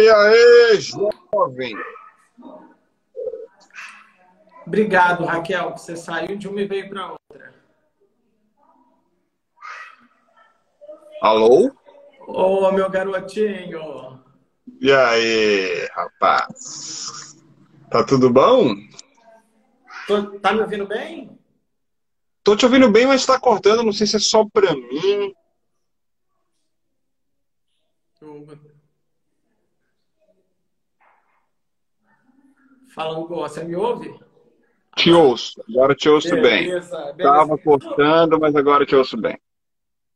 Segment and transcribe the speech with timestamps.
[0.00, 1.76] E aí, jovem?
[4.66, 7.54] Obrigado, Raquel, que você saiu de uma e veio para outra.
[11.20, 11.70] Alô?
[12.26, 12.32] Ô,
[12.64, 14.24] oh, meu garotinho.
[14.80, 17.36] E aí, rapaz?
[17.90, 18.74] Tá tudo bom?
[20.06, 21.38] Tô, tá me ouvindo bem?
[22.42, 23.82] Tô te ouvindo bem, mas tá cortando.
[23.82, 25.34] Não sei se é só pra mim.
[33.00, 34.14] Fala, Hugo, você me ouve?
[34.94, 36.68] Te ouço, agora te ouço beleza, bem.
[36.68, 37.12] Beleza.
[37.16, 39.40] Tava cortando, mas agora te ouço bem.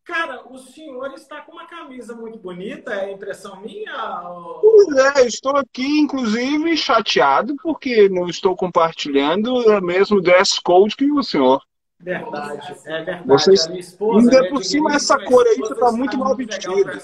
[0.05, 4.29] Cara, o senhor está com uma camisa muito bonita, é impressão minha?
[4.29, 4.61] Ou...
[4.61, 11.11] Pois é, estou aqui, inclusive, chateado, porque não estou compartilhando o mesmo dress code que
[11.11, 11.63] o senhor.
[11.99, 13.27] Verdade, é verdade.
[13.27, 17.01] Vocês, esposa, ainda por cima, essa cor aí, você está muito mal vestido.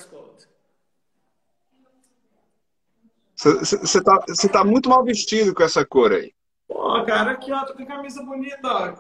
[3.41, 4.19] Você está
[4.53, 6.31] tá muito mal vestido com essa cor aí.
[6.69, 8.95] Pô, cara, aqui, ó, tô com camisa bonita, ó.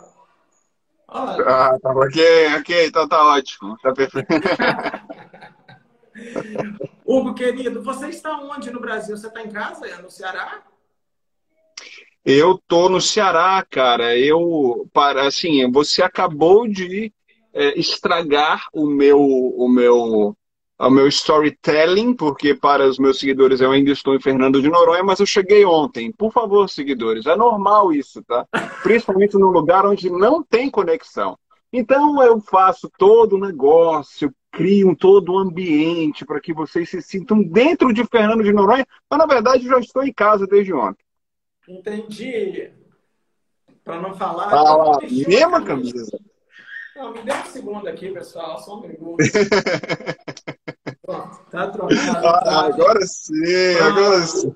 [1.12, 3.76] Ah, tá ok, ok, então tá ótimo.
[3.82, 4.28] Tá perfeito.
[7.04, 9.16] Hugo, querido, você está onde no Brasil?
[9.16, 9.86] Você está em casa?
[9.86, 10.62] É no Ceará?
[12.24, 14.16] Eu tô no Ceará, cara.
[14.16, 17.12] Eu, para assim, você acabou de
[17.52, 20.34] é, estragar o meu, o meu
[20.80, 25.04] ao meu storytelling, porque para os meus seguidores eu ainda estou em Fernando de Noronha,
[25.04, 26.10] mas eu cheguei ontem.
[26.10, 28.46] Por favor, seguidores, é normal isso, tá?
[28.82, 31.38] Principalmente num lugar onde não tem conexão.
[31.70, 37.42] Então eu faço todo o negócio, crio todo o ambiente para que vocês se sintam
[37.42, 41.04] dentro de Fernando de Noronha, mas na verdade eu já estou em casa desde ontem.
[41.68, 42.70] Entendi.
[43.84, 44.48] Para não falar.
[44.50, 46.18] Ah, mesma camisa.
[46.96, 49.16] Não, me dê um segundo aqui, pessoal, só um minuto.
[51.02, 52.26] Pronto, tá trocado.
[52.26, 52.66] Ah, tá.
[52.66, 53.34] agora sim,
[53.80, 54.52] ah, agora sim.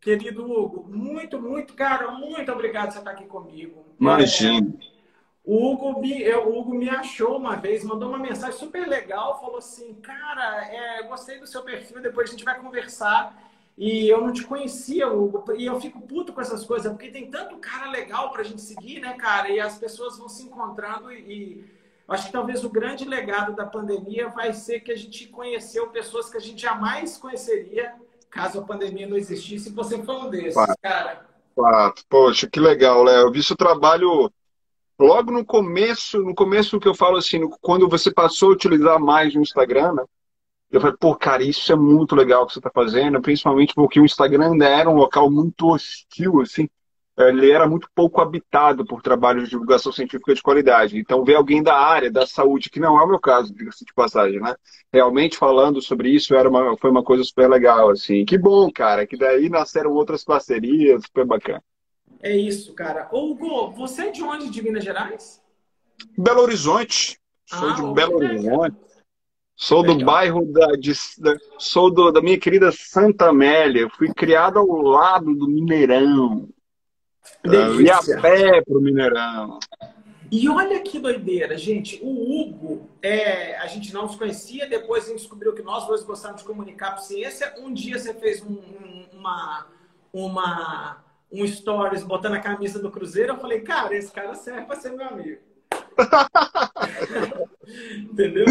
[0.00, 3.86] Querido Hugo, muito, muito, cara, muito obrigado por você estar aqui comigo.
[3.98, 4.68] Imagina.
[4.68, 4.94] É,
[5.42, 9.40] o Hugo, me, eu, o Hugo me achou uma vez, mandou uma mensagem super legal,
[9.40, 13.38] falou assim, cara, é, gostei do seu perfil, depois a gente vai conversar.
[13.76, 17.28] E eu não te conhecia, Hugo, e eu fico puto com essas coisas, porque tem
[17.28, 19.48] tanto cara legal pra gente seguir, né, cara?
[19.50, 21.64] E as pessoas vão se encontrando e, e
[22.06, 26.30] acho que talvez o grande legado da pandemia vai ser que a gente conheceu pessoas
[26.30, 27.94] que a gente jamais conheceria
[28.34, 29.68] caso a pandemia não existisse.
[29.68, 30.74] E você foi um desses, Fato.
[30.82, 31.24] cara.
[31.54, 32.02] Fato.
[32.08, 33.28] Poxa, que legal, Léo.
[33.28, 34.30] Eu vi seu trabalho
[34.98, 39.34] logo no começo, no começo que eu falo assim, quando você passou a utilizar mais
[39.34, 40.04] o Instagram, né?
[40.74, 44.04] Eu falei, pô, cara, isso é muito legal que você está fazendo, principalmente porque o
[44.04, 46.68] Instagram ainda era um local muito hostil, assim.
[47.16, 50.98] Ele era muito pouco habitado por trabalhos de divulgação científica de qualidade.
[50.98, 53.94] Então, ver alguém da área da saúde, que não é o meu caso, diga-se de
[53.94, 54.56] passagem, né?
[54.92, 58.24] Realmente falando sobre isso era uma, foi uma coisa super legal, assim.
[58.24, 61.62] Que bom, cara, que daí nasceram outras parcerias, super bacana.
[62.20, 63.08] É isso, cara.
[63.12, 65.40] Hugo, você é de onde, de Minas Gerais?
[66.18, 67.16] Belo Horizonte.
[67.46, 68.76] Sou ah, de Belo Horizonte.
[69.56, 69.96] Sou Legal.
[69.98, 73.88] do bairro da, de, da sou do, da minha querida Santa Amélia.
[73.88, 76.48] Fui criado ao lado do Mineirão.
[77.80, 79.58] E a pé pro Mineirão.
[80.30, 82.00] E olha que doideira, gente.
[82.02, 86.02] O Hugo, é, a gente não se conhecia, depois a gente descobriu que nós dois
[86.02, 87.54] gostávamos de comunicar por ciência.
[87.58, 89.66] Um dia você fez um, um, uma,
[90.12, 93.34] uma, um stories botando a camisa do Cruzeiro.
[93.34, 95.40] Eu falei, cara, esse cara serve para ser meu amigo.
[98.10, 98.46] Entendeu?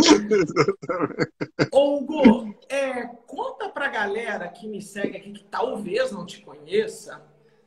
[1.72, 7.22] Ô, Hugo, é, conta pra galera que me segue aqui, que talvez não te conheça,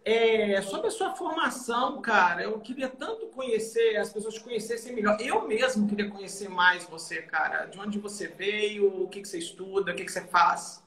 [0.07, 2.43] é, sobre a sua formação, cara.
[2.43, 5.19] Eu queria tanto conhecer, as pessoas te conhecessem melhor.
[5.21, 7.67] Eu mesmo queria conhecer mais você, cara.
[7.67, 10.86] De onde você veio, o que, que você estuda, o que, que você faz.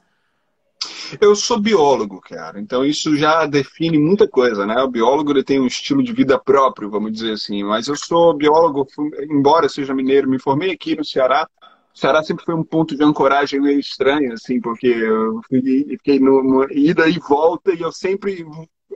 [1.19, 2.59] Eu sou biólogo, cara.
[2.59, 4.81] Então isso já define muita coisa, né?
[4.81, 7.63] O biólogo ele tem um estilo de vida próprio, vamos dizer assim.
[7.63, 8.87] Mas eu sou biólogo,
[9.29, 11.47] embora seja mineiro, me formei aqui no Ceará.
[11.93, 16.65] O Ceará sempre foi um ponto de ancoragem meio estranho, assim, porque eu fiquei no,
[16.71, 18.45] ida e volta e eu sempre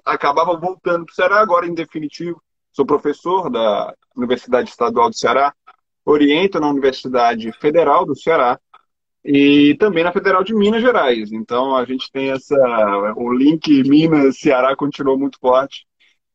[0.06, 1.42] acabava voltando para o Ceará.
[1.42, 2.42] Agora, em definitivo,
[2.72, 5.54] sou professor da Universidade Estadual do Ceará,
[6.06, 8.60] oriento na Universidade Federal do Ceará
[9.24, 11.32] e também na Federal de Minas Gerais.
[11.32, 12.56] Então a gente tem essa.
[13.16, 15.86] O link Minas-Ceará continuou muito forte.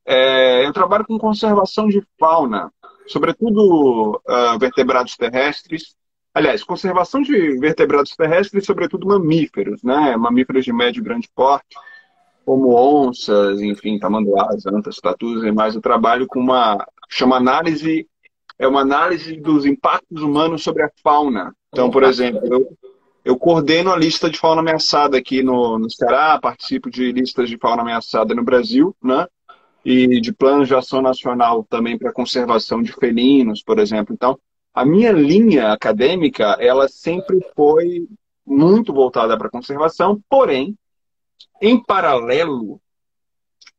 [0.06, 2.72] É, eu trabalho com conservação de fauna,
[3.06, 5.94] sobretudo uh, vertebrados terrestres.
[6.32, 10.16] Aliás, conservação de vertebrados terrestres, sobretudo mamíferos, né?
[10.16, 11.76] Mamíferos de médio e grande porte,
[12.44, 15.74] como onças, enfim, tamanduás, antas, tatus e mais.
[15.74, 18.08] Eu trabalho com uma chama análise
[18.58, 21.54] é uma análise dos impactos humanos sobre a fauna.
[21.72, 22.76] Então, por exemplo, eu,
[23.24, 27.58] Eu coordeno a lista de fauna ameaçada aqui no, no Ceará, participo de listas de
[27.58, 29.26] fauna ameaçada no Brasil, né?
[29.84, 34.14] E de planos de ação nacional também para conservação de felinos, por exemplo.
[34.14, 34.38] Então,
[34.72, 38.08] a minha linha acadêmica, ela sempre foi
[38.46, 40.74] muito voltada para conservação, porém,
[41.60, 42.80] em paralelo,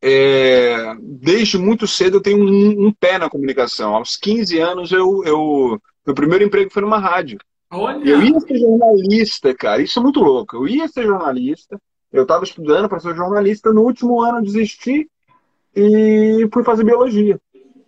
[0.01, 3.95] é, desde muito cedo eu tenho um, um, pé na comunicação.
[3.95, 7.37] Aos 15 anos, eu, eu, meu primeiro emprego foi numa rádio.
[7.71, 8.03] Olha.
[8.03, 9.81] Eu ia ser jornalista, cara.
[9.81, 10.55] Isso é muito louco.
[10.55, 11.79] Eu ia ser jornalista.
[12.11, 13.73] Eu estava estudando para ser jornalista.
[13.73, 15.07] No último ano, eu desisti
[15.75, 17.39] e fui fazer biologia.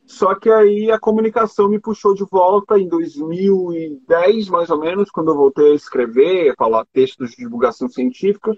[0.06, 5.32] Só que aí a comunicação me puxou de volta em 2010, mais ou menos, quando
[5.32, 8.52] eu voltei a escrever, a falar textos de divulgação científica.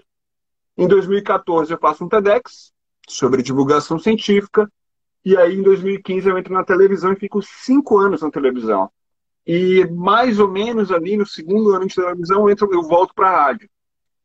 [0.76, 2.73] Em 2014 eu faço um TEDx
[3.08, 4.70] sobre divulgação científica.
[5.24, 8.90] E aí em 2015 eu entro na televisão e fico cinco anos na televisão.
[9.46, 13.28] E mais ou menos ali no segundo ano de televisão eu, entro, eu volto para
[13.28, 13.68] a rádio.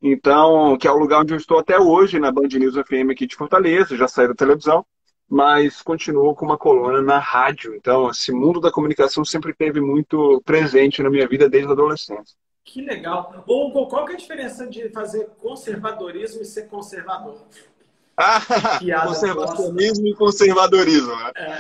[0.01, 3.27] Então, que é o lugar onde eu estou até hoje, na Band News FM aqui
[3.27, 4.85] de Fortaleza, já saí da televisão
[5.29, 7.75] mas continuou com uma coluna na rádio.
[7.75, 12.35] Então, esse mundo da comunicação sempre teve muito presente na minha vida desde a adolescência.
[12.63, 13.43] Que legal.
[13.47, 17.47] Hugo, qual que é a diferença de fazer conservadorismo e ser conservador?
[18.19, 18.41] Ah,
[19.07, 21.15] conservacionismo e conservadorismo.
[21.15, 21.31] Né?
[21.35, 21.55] É.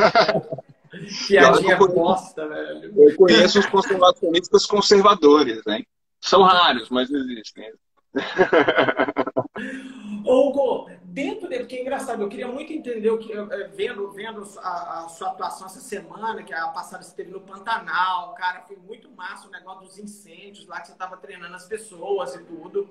[1.27, 2.93] Piadinha eu, bosta, velho.
[2.95, 5.83] Eu conheço os conservacionistas conservadores, né?
[6.19, 7.71] São raros, mas existem.
[10.25, 14.43] Hugo, dentro dele, porque é engraçado, eu queria muito entender o que, é, vendo, vendo
[14.57, 18.75] a, a, sua atuação essa semana, que a passada você teve no Pantanal, cara, foi
[18.75, 22.89] muito massa o negócio dos incêndios lá que você estava treinando as pessoas e tudo.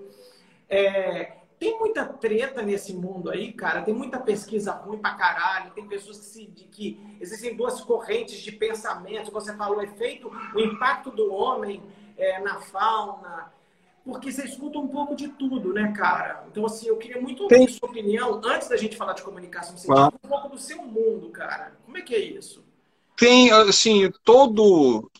[0.70, 3.82] É, tem muita treta nesse mundo aí, cara.
[3.82, 5.72] Tem muita pesquisa ruim pra caralho.
[5.72, 9.32] Tem pessoas que, se, de, que existem duas correntes de pensamento.
[9.32, 11.82] Você falou, o efeito, o impacto do homem
[12.16, 13.52] é, na fauna,
[14.04, 16.44] porque você escuta um pouco de tudo, né, cara?
[16.50, 17.68] Então, assim, eu queria muito ouvir Tem...
[17.68, 21.76] sua opinião, antes da gente falar de comunicação científica, um pouco do seu mundo, cara.
[21.84, 22.64] Como é que é isso?
[23.16, 25.10] Tem, assim, todo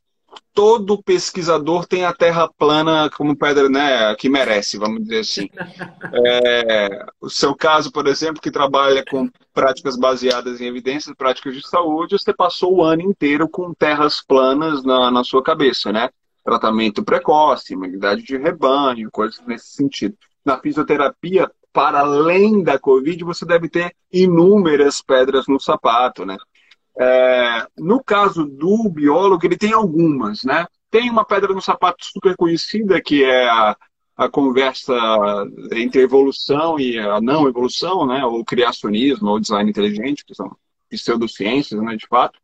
[0.53, 5.49] todo pesquisador tem a Terra plana como pedra, né, que merece, vamos dizer assim.
[6.11, 11.69] É, o seu caso, por exemplo, que trabalha com práticas baseadas em evidências, práticas de
[11.69, 16.09] saúde, você passou o ano inteiro com terras planas na, na sua cabeça, né?
[16.49, 20.17] tratamento precoce, imunidade de rebanho, coisas nesse sentido.
[20.43, 26.39] Na fisioterapia, para além da Covid, você deve ter inúmeras pedras no sapato, né?
[26.99, 30.67] É, no caso do biólogo, ele tem algumas, né?
[30.91, 33.77] Tem uma pedra no sapato super conhecida, que é a,
[34.17, 34.95] a conversa
[35.73, 38.25] entre evolução e a não evolução, né?
[38.25, 40.51] Ou criacionismo, ou design inteligente, que são
[40.91, 42.39] pseudociências, né, de fato.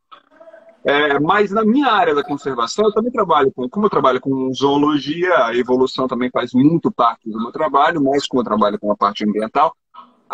[0.87, 4.53] É, mas na minha área da conservação, eu também trabalho com, como eu trabalho com
[4.53, 8.91] zoologia, a evolução também faz muito parte do meu trabalho, mas como eu trabalho com
[8.91, 9.75] a parte ambiental,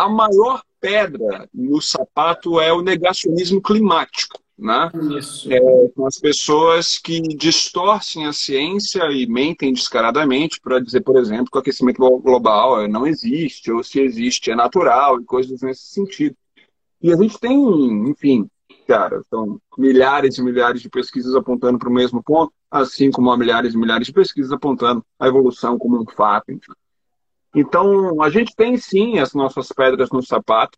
[0.01, 4.39] a maior pedra no sapato é o negacionismo climático.
[4.57, 4.91] Né?
[5.17, 5.51] Isso.
[5.51, 5.59] É,
[5.95, 11.57] com as pessoas que distorcem a ciência e mentem descaradamente para dizer, por exemplo, que
[11.57, 16.35] o aquecimento global não existe, ou se existe é natural, e coisas nesse sentido.
[17.01, 17.57] E a gente tem,
[18.07, 18.47] enfim,
[18.87, 23.37] cara, são milhares e milhares de pesquisas apontando para o mesmo ponto, assim como há
[23.37, 26.51] milhares e milhares de pesquisas apontando a evolução como um fato.
[26.51, 26.71] Enfim.
[27.53, 30.77] Então, a gente tem sim as nossas pedras no sapato,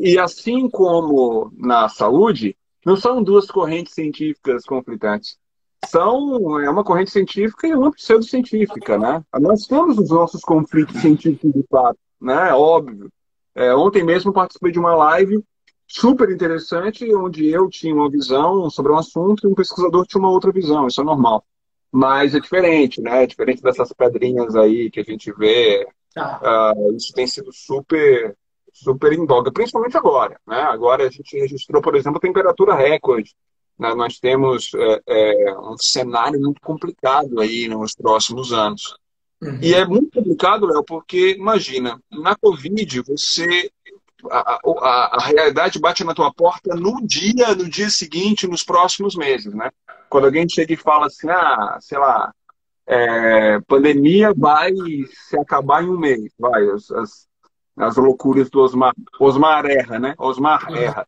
[0.00, 5.38] e assim como na saúde, não são duas correntes científicas conflitantes.
[5.84, 9.22] São é uma corrente científica e uma pseudocientífica, né?
[9.40, 12.52] Nós temos os nossos conflitos científicos de fato, né?
[12.52, 13.10] Óbvio.
[13.54, 15.42] É, ontem mesmo participei de uma live
[15.86, 20.30] super interessante, onde eu tinha uma visão sobre um assunto e um pesquisador tinha uma
[20.30, 21.44] outra visão, isso é normal.
[21.96, 23.22] Mas é diferente, né?
[23.22, 25.88] É diferente dessas pedrinhas aí que a gente vê.
[26.14, 26.74] Tá.
[26.76, 28.36] Uh, isso tem sido super,
[28.70, 30.38] super em voga, principalmente agora.
[30.46, 30.60] Né?
[30.60, 33.34] Agora a gente registrou, por exemplo, a temperatura recorde.
[33.78, 33.94] Né?
[33.94, 38.94] Nós temos é, é, um cenário muito complicado aí nos próximos anos.
[39.40, 39.58] Uhum.
[39.62, 43.70] E é muito complicado, Léo, porque imagina, na Covid você
[44.30, 49.16] a, a, a, realidade bate na tua porta no dia, no dia seguinte, nos próximos
[49.16, 49.70] meses, né?
[50.08, 52.32] Quando alguém chega e fala assim, ah, sei lá,
[52.86, 54.72] é, pandemia vai
[55.28, 57.26] se acabar em um mês, vai, as, as,
[57.76, 60.14] as loucuras do Osmar, Osmar Erra, né?
[60.18, 61.06] Osmar Erra.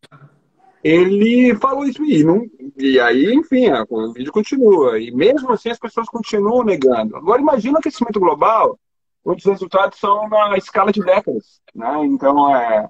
[0.82, 2.44] Ele falou isso e, não,
[2.76, 4.98] e aí, enfim, o vídeo continua.
[4.98, 7.16] E mesmo assim as pessoas continuam negando.
[7.16, 8.78] Agora imagina o aquecimento global,
[9.24, 11.60] os resultados são na escala de décadas.
[11.74, 12.06] Né?
[12.06, 12.88] Então, é,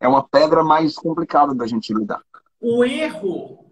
[0.00, 2.22] é uma pedra mais complicada da gente lidar.
[2.60, 3.64] O erro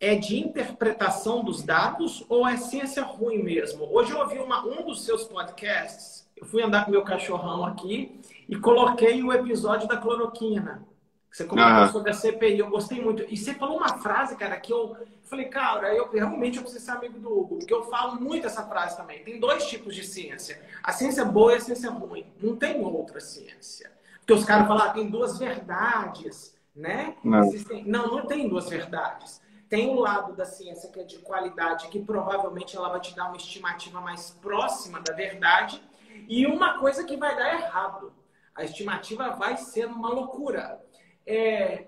[0.00, 3.88] é de interpretação dos dados ou é ciência ruim mesmo?
[3.92, 8.20] Hoje eu ouvi uma, um dos seus podcasts, eu fui andar com meu cachorrão aqui
[8.48, 10.86] e coloquei o episódio da cloroquina.
[11.30, 11.88] Você comentou ah.
[11.88, 13.24] sobre a CPI, eu gostei muito.
[13.28, 16.92] E você falou uma frase, cara, que eu falei, cara, eu realmente eu preciso ser
[16.92, 19.22] amigo do Hugo, porque eu falo muito essa frase também.
[19.22, 22.24] Tem dois tipos de ciência: a ciência boa e a ciência ruim.
[22.40, 23.97] Não tem outra ciência.
[24.28, 27.16] Porque os caras falam, ah, tem duas verdades, né?
[27.24, 27.44] Não.
[27.44, 27.82] Existem...
[27.86, 29.40] não, não tem duas verdades.
[29.70, 33.28] Tem o lado da ciência que é de qualidade, que provavelmente ela vai te dar
[33.28, 35.82] uma estimativa mais próxima da verdade,
[36.28, 38.12] e uma coisa que vai dar errado.
[38.54, 40.78] A estimativa vai ser uma loucura.
[41.26, 41.86] É,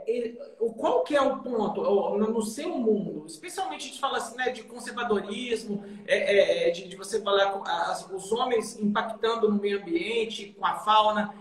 [0.78, 1.82] qual que é o ponto
[2.16, 3.26] no seu mundo?
[3.26, 7.52] Especialmente a gente fala assim, né, de conservadorismo, é, é, é, de, de, você falar
[7.52, 11.34] com as, os homens impactando no meio ambiente, com a fauna.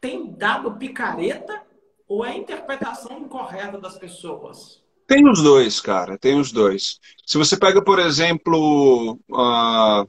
[0.00, 1.62] Tem dado picareta
[2.08, 4.82] ou é a interpretação incorreta das pessoas?
[5.06, 6.98] Tem os dois, cara, tem os dois.
[7.26, 10.08] Se você pega, por exemplo, uh,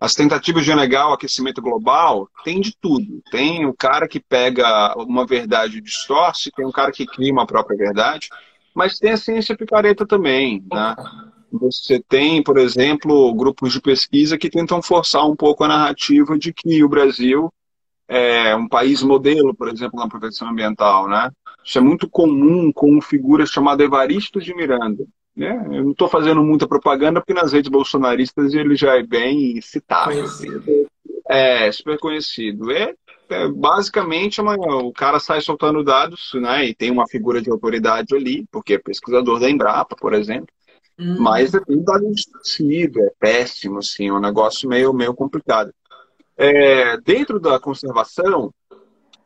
[0.00, 3.22] as tentativas de negar o aquecimento global, tem de tudo.
[3.30, 7.46] Tem o cara que pega uma verdade e distorce, tem um cara que cria uma
[7.46, 8.28] própria verdade,
[8.74, 10.96] mas tem a ciência picareta também, né?
[11.52, 16.52] Você tem, por exemplo, grupos de pesquisa que tentam forçar um pouco a narrativa de
[16.52, 17.52] que o Brasil
[18.12, 21.30] é um país modelo, por exemplo, na proteção ambiental, né?
[21.64, 25.04] Isso é muito comum com figuras chamadas Evaristo de Miranda.
[25.34, 25.64] Né?
[25.72, 30.10] Eu não estou fazendo muita propaganda, porque nas redes bolsonaristas ele já é bem citado.
[30.10, 30.90] Conhecido.
[31.28, 32.70] É, super conhecido.
[32.70, 32.94] É,
[33.30, 36.66] é basicamente uma, o cara sai soltando dados, né?
[36.66, 40.48] E tem uma figura de autoridade ali, porque é pesquisador da Embrapa, por exemplo.
[40.98, 41.16] Hum.
[41.18, 45.72] Mas é tudo dado distorcido, é péssimo, assim, é um negócio meio, meio complicado.
[46.36, 48.52] É, dentro da conservação,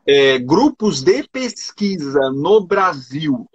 [0.05, 3.47] é, grupos de pesquisa no Brasil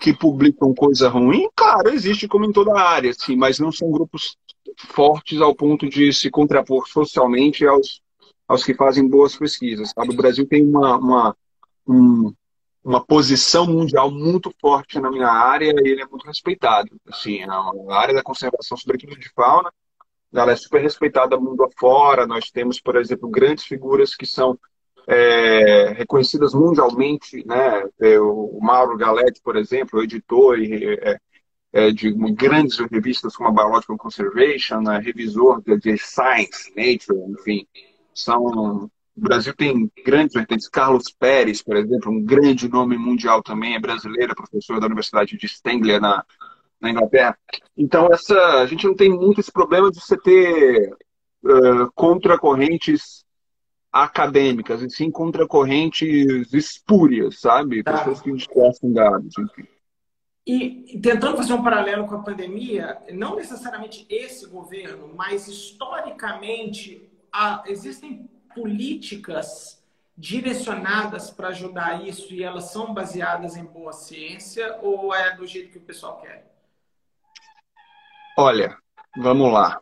[0.00, 3.90] que publicam coisa ruim, cara, existe como em toda a área, assim, mas não são
[3.90, 4.36] grupos
[4.76, 8.02] fortes ao ponto de se contrapor socialmente aos,
[8.46, 9.92] aos que fazem boas pesquisas.
[9.94, 10.12] Sabe?
[10.12, 11.36] O Brasil tem uma, uma,
[11.86, 12.34] um,
[12.84, 16.90] uma posição mundial muito forte na minha área e ele é muito respeitado.
[17.08, 19.72] Assim, a área da conservação, sobretudo de fauna,
[20.34, 22.26] ela é super respeitada mundo afora.
[22.26, 24.58] Nós temos, por exemplo, grandes figuras que são
[25.06, 27.84] é, reconhecidas mundialmente, né?
[28.00, 31.18] É, o Mauro Galetti, por exemplo, editor é,
[31.72, 34.98] é, de grandes revistas como a Biological Conservation, né?
[34.98, 37.66] revisor de Science, Nature, enfim,
[38.14, 40.68] são o Brasil tem grandes vertentes.
[40.68, 45.46] Carlos Pérez, por exemplo, um grande nome mundial também, é brasileiro, professor da Universidade de
[45.46, 46.24] Stanglia, na,
[46.80, 47.36] na Inglaterra.
[47.76, 50.90] Então, essa, a gente não tem muito esse problema de você ter
[51.44, 53.24] uh, contracorrentes
[53.92, 57.82] acadêmicas, e sim contra correntes espúrias, sabe?
[57.82, 57.98] Tá.
[57.98, 59.68] Pessoas que distorcem dados, enfim.
[60.46, 67.62] E tentando fazer um paralelo com a pandemia, não necessariamente esse governo, mas historicamente há,
[67.66, 69.82] existem políticas
[70.16, 75.70] direcionadas para ajudar isso e elas são baseadas em boa ciência ou é do jeito
[75.70, 76.53] que o pessoal quer?
[78.36, 78.76] Olha,
[79.16, 79.80] vamos lá.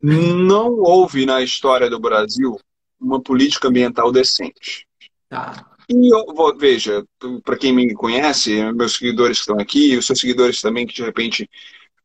[0.00, 2.58] Não houve na história do Brasil
[3.00, 4.86] uma política ambiental decente.
[5.28, 5.66] Tá.
[5.88, 7.04] E eu vou, veja,
[7.42, 11.02] para quem me conhece, meus seguidores que estão aqui, os seus seguidores também que de
[11.02, 11.48] repente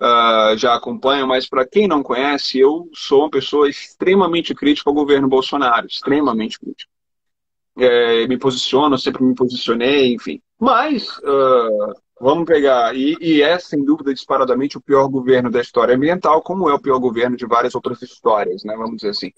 [0.02, 4.94] uh, já acompanham, mas para quem não conhece, eu sou uma pessoa extremamente crítica ao
[4.94, 6.90] governo Bolsonaro, extremamente crítica.
[7.78, 10.42] É, me posiciono, sempre me posicionei, enfim.
[10.60, 11.94] Mas uh,
[12.24, 16.70] Vamos pegar, e, e, é sem dúvida disparadamente o pior governo da história ambiental, como
[16.70, 18.78] é o pior governo de várias outras histórias, né?
[18.78, 19.34] Vamos dizer assim.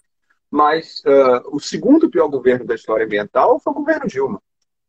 [0.52, 4.40] Mas uh, o segundo pior governo da história ambiental foi o governo Dilma.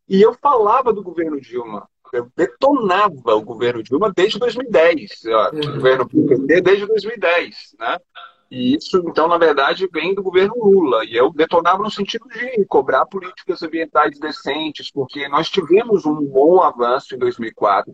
[0.07, 5.61] E eu falava do governo Dilma, eu detonava o governo Dilma desde 2010, ó, uhum.
[5.61, 7.99] o governo PT desde 2010, né?
[8.51, 11.05] E isso, então, na verdade, vem do governo Lula.
[11.05, 16.61] E eu detonava no sentido de cobrar políticas ambientais decentes, porque nós tivemos um bom
[16.63, 17.93] avanço em 2004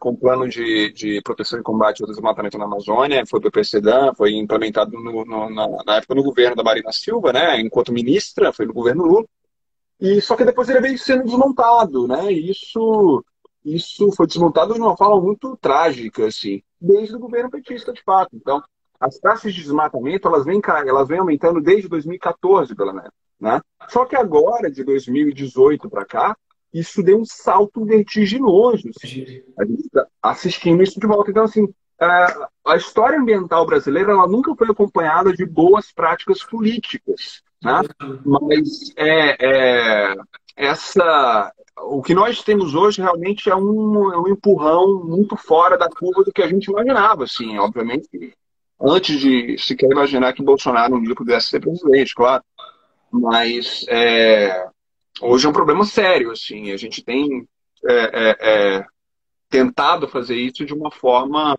[0.00, 4.12] com o plano de, de proteção e combate ao desmatamento na Amazônia, foi do PCDAN,
[4.14, 8.52] foi implementado no, no, na, na, época no governo da Marina Silva, né, enquanto ministra,
[8.52, 9.24] foi no governo Lula.
[10.00, 12.30] E só que depois ele veio sendo desmontado, né?
[12.30, 13.24] E isso
[13.64, 18.36] isso foi desmontado de uma forma muito trágica, assim, desde o governo petista, de fato.
[18.36, 18.62] Então,
[19.04, 23.12] as taxas de desmatamento elas vêm, elas vêm aumentando desde 2014, pelo menos.
[23.38, 23.60] Né?
[23.88, 26.36] Só que agora, de 2018 para cá,
[26.72, 28.88] isso deu um salto vertiginoso.
[28.96, 29.42] Assim.
[29.58, 31.30] A gente está assistindo isso de volta.
[31.30, 31.68] Então, assim,
[32.00, 37.42] a história ambiental brasileira ela nunca foi acompanhada de boas práticas políticas.
[37.62, 37.82] Né?
[38.24, 40.14] Mas é, é,
[40.56, 45.88] essa o que nós temos hoje realmente é um, é um empurrão muito fora da
[45.88, 48.08] curva do que a gente imaginava, assim, obviamente,
[48.84, 52.42] antes de sequer imaginar que Bolsonaro um dia pudesse ser presidente, claro.
[53.10, 54.66] Mas é,
[55.20, 57.48] hoje é um problema sério, assim, a gente tem
[57.86, 58.86] é, é, é
[59.48, 61.54] tentado fazer isso de uma forma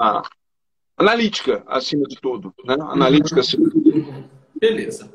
[0.97, 2.75] analítica, acima de tudo, né?
[2.79, 4.29] Analítica acima de tudo.
[4.59, 5.13] Beleza.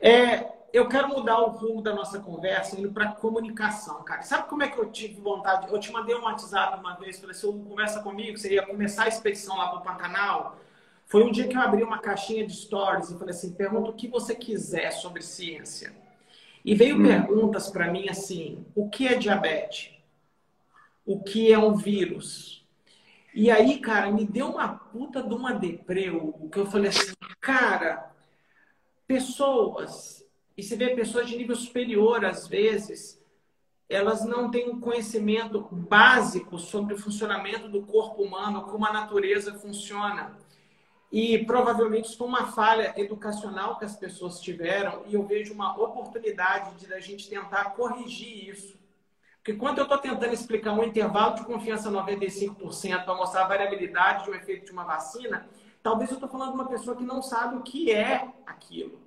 [0.00, 4.22] É, eu quero mudar o rumo da nossa conversa indo para comunicação, cara.
[4.22, 5.72] Sabe como é que eu tive vontade?
[5.72, 9.08] Eu te mandei um WhatsApp uma vez, falei assim, conversa comigo, você ia começar a
[9.08, 10.58] expedição lá para o Pantanal.
[11.14, 13.94] Foi um dia que eu abri uma caixinha de stories e falei assim, pergunta o
[13.94, 15.94] que você quiser sobre ciência.
[16.64, 17.04] E veio hum.
[17.04, 19.92] perguntas para mim assim, o que é diabetes?
[21.06, 22.66] O que é um vírus?
[23.32, 26.10] E aí, cara, me deu uma puta de uma deprê,
[26.50, 28.12] que eu falei assim, cara,
[29.06, 33.22] pessoas e se vê pessoas de nível superior, às vezes,
[33.88, 39.54] elas não têm um conhecimento básico sobre o funcionamento do corpo humano, como a natureza
[39.54, 40.42] funciona.
[41.14, 46.74] E provavelmente foi uma falha educacional que as pessoas tiveram, e eu vejo uma oportunidade
[46.74, 48.76] de a gente tentar corrigir isso.
[49.36, 54.24] Porque quando eu estou tentando explicar um intervalo de confiança 95% para mostrar a variabilidade
[54.24, 55.48] de um efeito de uma vacina,
[55.84, 59.04] talvez eu estou falando de uma pessoa que não sabe o que é aquilo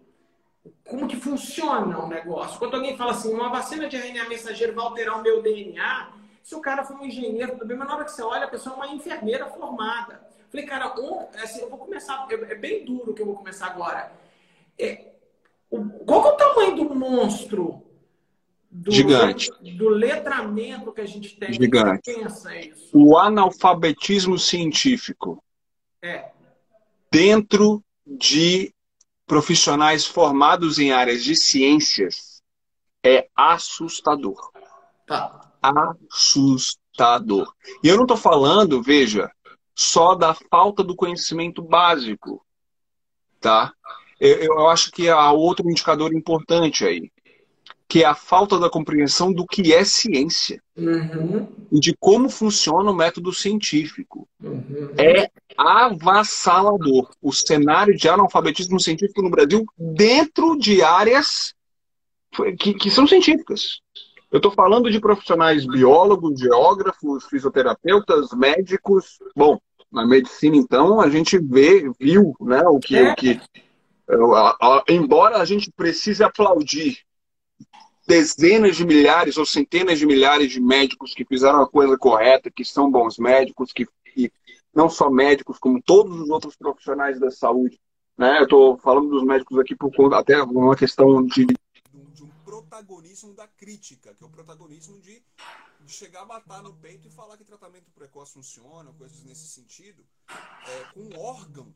[0.86, 2.60] como que funciona o negócio.
[2.60, 6.10] Quando alguém fala assim, uma vacina de RNA mensageiro vai alterar o meu DNA,
[6.44, 8.50] se o cara for um engenheiro, tudo bem, mas na hora que você olha, a
[8.50, 10.27] pessoa é uma enfermeira formada.
[10.50, 13.68] Falei, cara, um, assim, eu vou começar, é, é bem duro que eu vou começar
[13.68, 14.12] agora.
[14.80, 15.14] É,
[15.70, 17.84] o, qual é o tamanho do monstro
[18.70, 19.50] do, Gigante.
[19.76, 21.54] Do letramento que a gente tem.
[21.54, 22.14] Gigante.
[22.14, 22.90] pensa isso?
[22.94, 25.44] O analfabetismo científico.
[26.02, 26.32] É.
[27.12, 28.74] Dentro de
[29.26, 32.42] profissionais formados em áreas de ciências
[33.04, 34.52] é assustador.
[35.06, 35.52] Tá.
[36.12, 37.54] Assustador.
[37.84, 39.32] E eu não estou falando, veja,
[39.78, 42.44] só da falta do conhecimento básico,
[43.40, 43.72] tá?
[44.20, 47.12] Eu, eu acho que há outro indicador importante aí,
[47.88, 51.48] que é a falta da compreensão do que é ciência uhum.
[51.72, 54.28] e de como funciona o método científico.
[54.44, 54.96] Uhum.
[54.98, 61.54] É avassalador o cenário de analfabetismo científico no Brasil dentro de áreas
[62.60, 63.80] que, que são científicas.
[64.32, 69.20] Eu estou falando de profissionais biólogos, geógrafos, fisioterapeutas, médicos.
[69.36, 69.60] Bom,
[69.92, 72.98] na medicina, então, a gente vê, viu né, o que.
[72.98, 73.12] É.
[73.12, 73.40] O que
[74.88, 77.00] embora a gente precise aplaudir
[78.08, 82.64] dezenas de milhares ou centenas de milhares de médicos que fizeram a coisa correta, que
[82.64, 84.32] são bons médicos, que, que
[84.74, 87.78] não só médicos, como todos os outros profissionais da saúde.
[88.18, 88.40] Né?
[88.40, 91.48] Eu estou falando dos médicos aqui por conta, até uma questão de...
[92.68, 95.24] protagonismo da crítica, que é o protagonismo de,
[95.80, 100.06] de chegar a matar no peito e falar que tratamento precoce funciona, coisas nesse sentido,
[100.30, 101.74] é, com um órgão,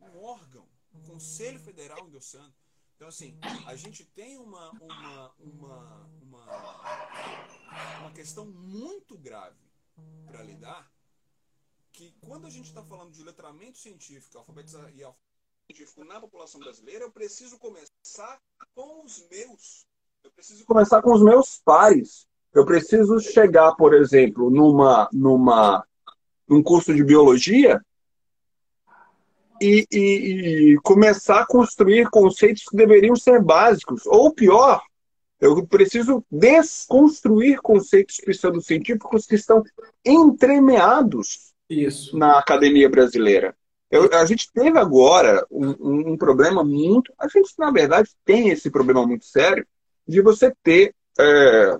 [0.00, 2.54] um órgão, um Conselho Federal endossando.
[2.96, 6.44] Então, assim, a gente tem uma, uma, uma, uma,
[8.00, 9.68] uma questão muito grave
[10.26, 10.90] para lidar,
[11.92, 15.04] que quando a gente está falando de letramento científico alfabetização e
[15.66, 18.40] científico na população brasileira, eu preciso começar
[18.74, 19.87] com os meus.
[20.28, 22.26] Eu preciso começar com os meus pares.
[22.54, 25.84] Eu preciso chegar, por exemplo, numa, numa,
[26.46, 27.80] num curso de biologia
[29.60, 29.98] e, e,
[30.74, 34.06] e, começar a construir conceitos que deveriam ser básicos.
[34.06, 34.82] Ou pior,
[35.40, 39.62] eu preciso desconstruir conceitos pseudocientíficos que estão
[40.04, 42.16] entremeados Isso.
[42.18, 43.56] na academia brasileira.
[43.90, 47.12] Eu, a gente teve agora um, um, problema muito.
[47.18, 49.66] A gente, na verdade, tem esse problema muito sério
[50.08, 51.78] de você ter é,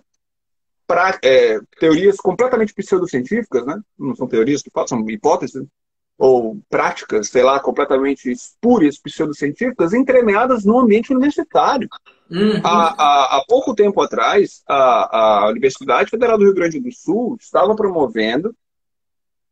[0.87, 3.81] pra, é, teorias completamente pseudocientíficas, né?
[3.99, 5.67] não são teorias que falam, são hipóteses,
[6.19, 11.89] ou práticas, sei lá, completamente espúrias, pseudocientíficas, entremeadas no ambiente universitário.
[12.29, 12.61] Uhum.
[12.65, 17.37] Há, há, há, pouco tempo atrás, a, a Universidade Federal do Rio Grande do Sul
[17.41, 18.55] estava promovendo,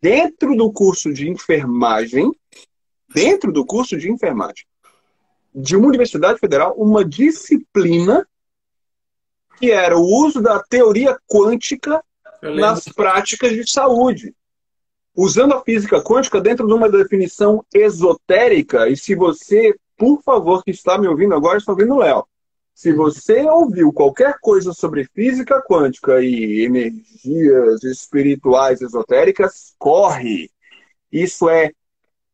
[0.03, 2.33] dentro do curso de enfermagem,
[3.15, 4.67] dentro do curso de enfermagem,
[5.55, 8.27] de uma universidade federal, uma disciplina
[9.59, 12.03] que era o uso da teoria quântica
[12.43, 14.35] nas práticas de saúde
[15.17, 20.71] usando a física quântica dentro de uma definição esotérica, e se você, por favor, que
[20.71, 22.27] está me ouvindo agora, está ouvindo o Léo,
[22.75, 30.51] se você ouviu qualquer coisa sobre física quântica e energias espirituais esotéricas, corre!
[31.11, 31.73] Isso é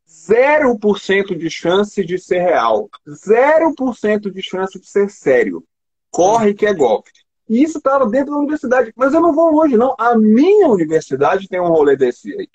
[0.08, 2.90] 0% de chance de ser real.
[3.06, 5.62] 0% de chance de ser sério.
[6.12, 7.10] Corre que é golpe.
[7.48, 8.92] E isso estava dentro da universidade.
[8.94, 9.96] Mas eu não vou longe, não.
[9.98, 12.48] A minha universidade tem um rolê desse aí.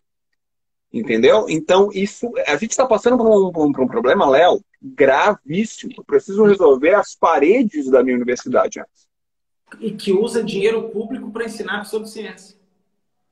[0.94, 1.46] Entendeu?
[1.50, 2.32] Então, isso.
[2.48, 5.94] A gente está passando por um, por um problema, Léo, gravíssimo.
[5.98, 9.08] Eu preciso resolver as paredes da minha universidade antes.
[9.82, 12.56] E que usa dinheiro público para ensinar sobre ciência.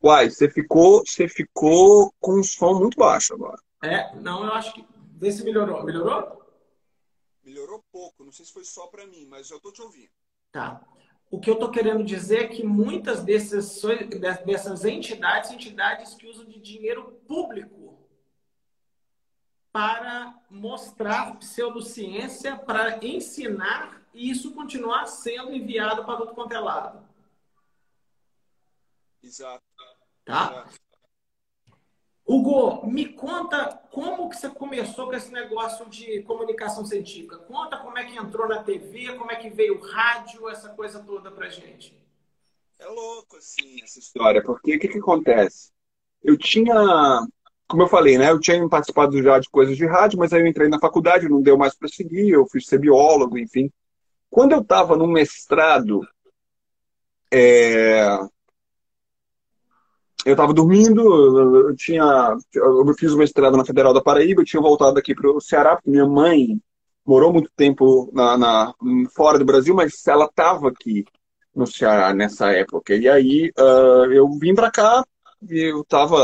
[0.04, 3.58] Uai, você ficou, você ficou com um som muito baixo agora.
[3.84, 4.86] É, não, eu acho que.
[5.18, 5.84] Vê se melhorou.
[5.84, 6.45] Melhorou?
[7.46, 8.26] Melhorou pouco.
[8.26, 10.10] Não sei se foi só para mim, mas eu tô te ouvindo.
[10.52, 10.82] Tá.
[11.30, 13.82] O que eu estou querendo dizer é que muitas dessas,
[14.46, 18.00] dessas entidades entidades que usam de dinheiro público
[19.72, 27.06] para mostrar pseudociência, para ensinar e isso continuar sendo enviado para outro quanto é lado.
[29.22, 29.64] Exato.
[30.24, 30.66] Tá?
[32.28, 37.38] Hugo, me conta como que você começou com esse negócio de comunicação científica.
[37.38, 41.00] Conta como é que entrou na TV, como é que veio o rádio, essa coisa
[41.00, 41.96] toda pra gente.
[42.80, 45.72] É louco, assim, essa história, porque o que, que acontece?
[46.24, 46.74] Eu tinha,
[47.68, 48.32] como eu falei, né?
[48.32, 51.44] Eu tinha participado já de coisas de rádio, mas aí eu entrei na faculdade, não
[51.44, 53.72] deu mais para seguir, eu fui ser biólogo, enfim.
[54.32, 56.02] Quando eu estava no mestrado,
[57.32, 58.04] é,
[60.26, 64.62] eu estava dormindo, eu tinha, eu fiz o mestrado na Federal da Paraíba, eu tinha
[64.62, 66.60] voltado aqui para o Ceará, porque minha mãe
[67.06, 68.74] morou muito tempo na, na
[69.16, 71.06] fora do Brasil, mas ela estava aqui
[71.56, 72.96] no Ceará nessa época.
[72.96, 75.06] E aí uh, eu vim para cá,
[75.48, 76.18] eu estava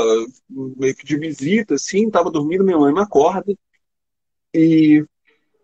[0.50, 3.54] meio que de visita, assim, estava dormindo, minha mãe me acorda
[4.52, 5.06] e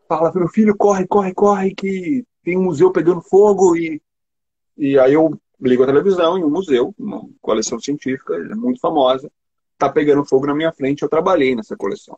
[0.07, 3.99] fala, meu filho, corre, corre, corre, que tem um museu pegando fogo e,
[4.77, 9.31] e aí eu ligo a televisão em um museu, uma coleção científica, é muito famosa,
[9.77, 12.17] tá pegando fogo na minha frente, eu trabalhei nessa coleção.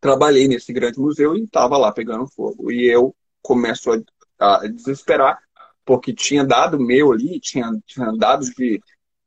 [0.00, 2.70] Trabalhei nesse grande museu e estava lá pegando fogo.
[2.70, 3.90] E eu começo
[4.38, 5.38] a, a, desesperar,
[5.84, 8.80] porque tinha dado meu ali, tinha, tinha dados de,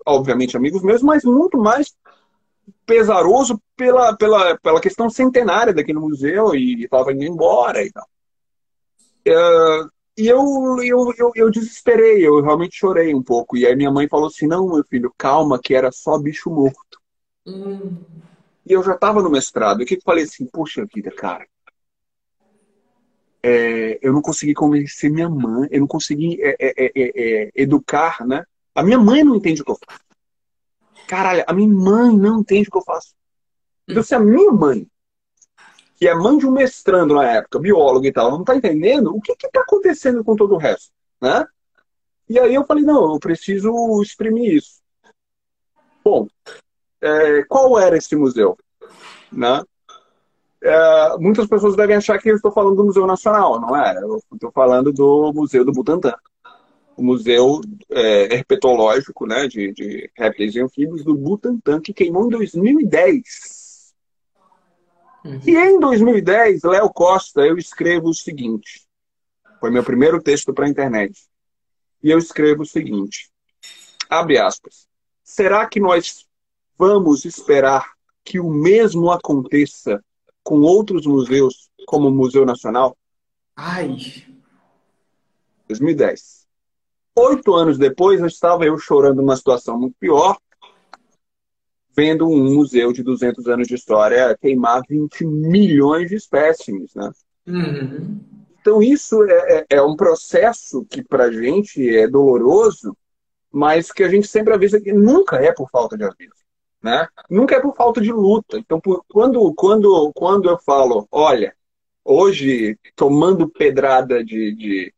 [0.06, 1.96] obviamente, amigos meus, mas muito mais
[2.86, 8.08] pesaroso pela, pela, pela questão centenária daquele museu e estava indo embora e tal.
[9.28, 10.42] Uh, e eu,
[10.84, 13.56] eu, eu, eu, desesperei, eu realmente chorei um pouco.
[13.56, 17.00] E aí minha mãe falou assim: não, meu filho, calma, que era só bicho morto.
[17.46, 17.98] Hum.
[18.66, 19.80] E eu já estava no mestrado.
[19.80, 21.46] E o que eu falei assim: poxa vida, cara.
[23.44, 27.12] É, eu não consegui convencer minha mãe, eu não consegui é é, é, é,
[27.44, 28.44] é, educar, né?
[28.74, 30.02] A minha mãe não entende o que eu faço.
[31.08, 33.14] Caralho, a minha mãe não entende o que eu faço.
[33.88, 34.88] Então, se a minha mãe
[35.98, 39.20] que é mãe de um mestrando na época, biólogo e tal, não está entendendo o
[39.20, 41.46] que está acontecendo com todo o resto, né?
[42.30, 44.80] E aí eu falei, não, eu preciso exprimir isso.
[46.04, 46.28] Bom,
[47.02, 48.56] é, qual era esse museu?
[49.32, 49.64] Né?
[50.62, 53.98] É, muitas pessoas devem achar que eu estou falando do Museu Nacional, não é?
[53.98, 56.14] Eu estou falando do Museu do Butantã.
[56.96, 62.30] O Museu é, Herpetológico né, de, de répteis e anfíbios do Butantã, que queimou em
[62.30, 63.57] 2010
[65.28, 65.42] Uhum.
[65.46, 68.88] E em 2010, Léo Costa, eu escrevo o seguinte.
[69.60, 71.20] Foi meu primeiro texto para a internet.
[72.02, 73.30] E eu escrevo o seguinte.
[74.10, 74.88] Abre aspas.
[75.24, 76.26] Será que nós
[76.78, 77.92] vamos esperar
[78.24, 80.02] que o mesmo aconteça
[80.44, 82.98] com outros museus, como o Museu Nacional?
[83.54, 83.98] Ai.
[85.68, 86.48] 2010.
[87.16, 90.38] Oito anos depois, estava eu chorando uma situação muito pior,
[91.98, 97.12] vendo um museu de 200 anos de história queimar 20 milhões de espécimes, né?
[97.48, 98.20] Uhum.
[98.62, 102.96] Então isso é, é, é um processo que para a gente é doloroso,
[103.52, 106.36] mas que a gente sempre avisa que nunca é por falta de aviso,
[106.84, 107.08] né?
[107.28, 108.60] Nunca é por falta de luta.
[108.60, 111.56] Então por, quando, quando, quando eu falo, olha,
[112.06, 114.94] hoje tomando pedrada de, de,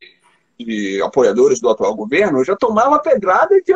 [0.60, 3.74] de apoiadores do atual governo, eu já tomava pedrada de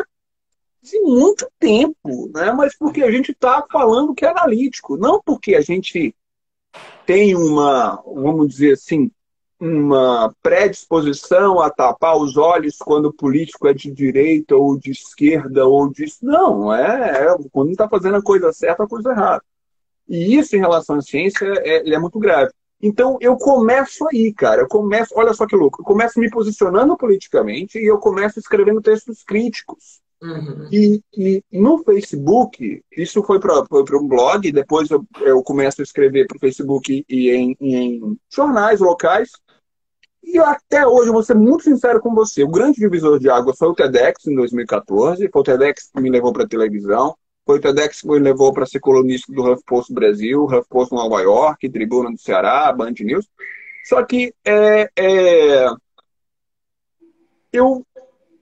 [0.84, 2.52] de muito tempo, né?
[2.52, 6.14] mas porque a gente está falando que é analítico, não porque a gente
[7.06, 9.10] tem uma, vamos dizer assim,
[9.58, 15.64] uma predisposição a tapar os olhos quando o político é de direita ou de esquerda
[15.66, 16.04] ou de.
[16.20, 19.42] Não, é, é quando está fazendo a coisa certa, a coisa errada.
[20.06, 22.52] E isso em relação à ciência é, é muito grave.
[22.82, 24.62] Então eu começo aí, cara.
[24.62, 28.82] Eu começo, olha só que louco, eu começo me posicionando politicamente e eu começo escrevendo
[28.82, 30.68] textos críticos Uhum.
[30.72, 33.62] E, e, no Facebook, isso foi para
[33.98, 38.80] um blog, depois eu, eu começo a escrever para o Facebook e em, em, jornais
[38.80, 39.30] locais.
[40.22, 43.54] E até hoje, eu vou ser muito sincero com você, o grande divisor de água
[43.54, 47.58] foi o TEDx em 2014, foi o TEDx que me levou para a televisão, foi
[47.58, 52.10] o TEDx que me levou para ser colunista do HuffPost Brasil, HuffPost Nova York, Tribuna
[52.10, 53.28] do Ceará, Band News.
[53.84, 55.66] Só que é, é,
[57.52, 57.84] eu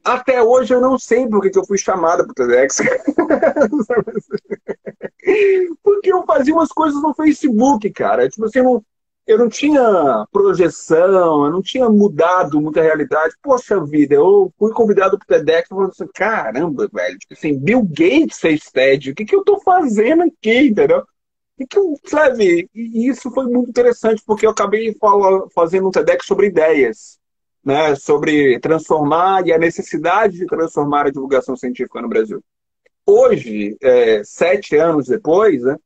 [0.04, 2.78] Até hoje eu não sei por que eu fui chamada pro TEDx.
[5.82, 8.28] Porque eu fazia umas coisas no Facebook, cara.
[8.28, 8.84] Tipo assim, eu não,
[9.26, 13.36] eu não tinha projeção, eu não tinha mudado muita realidade.
[13.40, 18.40] Poxa vida, eu fui convidado pro TEDx falei assim, caramba, velho, tipo assim, Bill Gates
[18.40, 21.04] fez TED, o que, que eu tô fazendo aqui, entendeu?
[21.58, 24.96] E que sabe, e isso foi muito interessante, porque eu acabei
[25.54, 27.21] fazendo um TEDx sobre ideias
[27.64, 32.42] né, sobre transformar e a necessidade de transformar a divulgação científica no Brasil.
[33.06, 35.76] Hoje, é, sete anos depois, né,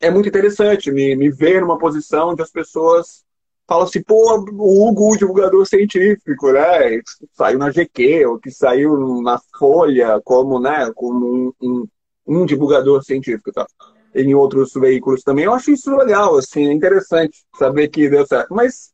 [0.00, 3.24] é muito interessante me, me ver numa posição onde as pessoas
[3.66, 7.00] falam assim, pô, o Hugo, o divulgador científico, né,
[7.32, 11.88] saiu na GQ, ou que saiu na Folha como, né, como um, um,
[12.26, 13.66] um divulgador científico, tá?
[14.14, 15.46] Em outros veículos também.
[15.46, 18.52] Eu acho isso legal, assim, é interessante saber que deu certo.
[18.52, 18.91] Mas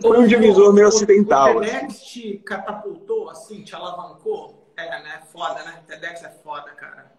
[0.00, 1.56] foi um divisor meio ocidental.
[1.56, 2.04] O TEDx assim.
[2.04, 4.72] te catapultou, assim, te alavancou?
[4.76, 5.22] É, né?
[5.32, 5.82] Foda, né?
[5.86, 7.12] TEDx é foda, cara.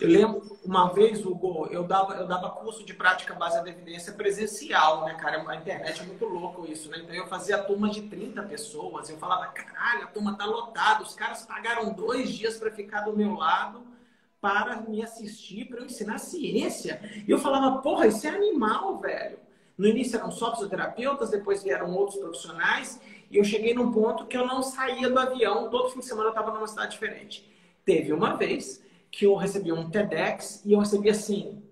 [0.00, 4.14] Eu lembro, uma vez, Hugo, eu dava, eu dava curso de prática baseada em evidência
[4.14, 5.44] presencial, né, cara?
[5.46, 6.98] A internet é muito louco isso, né?
[7.02, 9.10] Então eu fazia turma de 30 pessoas.
[9.10, 11.02] Eu falava, caralho, a turma tá lotada.
[11.02, 13.82] Os caras pagaram dois dias para ficar do meu lado
[14.40, 17.00] para me assistir, para eu ensinar ciência.
[17.26, 19.38] E eu falava, porra, isso é animal, velho.
[19.76, 24.36] No início eram só fisioterapeutas, depois vieram outros profissionais, e eu cheguei num ponto que
[24.36, 27.50] eu não saía do avião, todo fim de semana eu estava numa cidade diferente.
[27.84, 31.62] Teve uma vez que eu recebi um TEDx e eu recebi assim,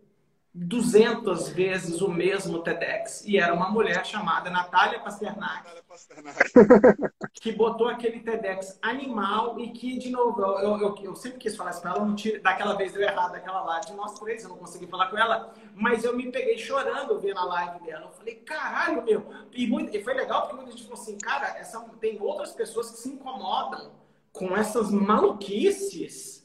[0.54, 3.24] 200 vezes o mesmo TEDx.
[3.24, 5.64] E era uma mulher chamada Natália Pasternak.
[5.64, 7.12] Natália Pasternak.
[7.40, 11.70] que botou aquele TEDx animal e que, de novo, eu, eu, eu sempre quis falar
[11.70, 14.50] isso pra ela, não tira, daquela vez deu errado, daquela live de nós três, eu
[14.50, 18.06] não consegui falar com ela, mas eu me peguei chorando vendo a live dela.
[18.06, 19.26] Eu falei, caralho, meu.
[19.52, 22.90] E, muito, e foi legal porque muita gente falou assim, cara, essa, tem outras pessoas
[22.90, 23.90] que se incomodam
[24.30, 26.41] com essas maluquices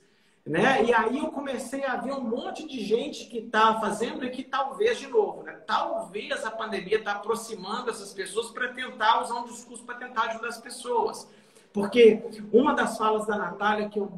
[0.48, 0.84] né?
[0.84, 4.44] E aí eu comecei a ver um monte de gente que está fazendo e que
[4.44, 5.54] talvez, de novo, né?
[5.68, 10.48] talvez a pandemia está aproximando essas pessoas para tentar usar um discurso para tentar ajudar
[10.48, 11.30] as pessoas.
[11.74, 14.10] Porque uma das falas da Natália, que eu,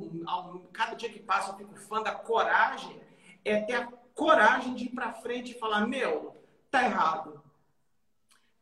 [0.71, 3.01] cada dia que passa eu fico fã da coragem,
[3.43, 6.37] é ter a coragem de ir para frente e falar: meu,
[6.69, 7.41] tá errado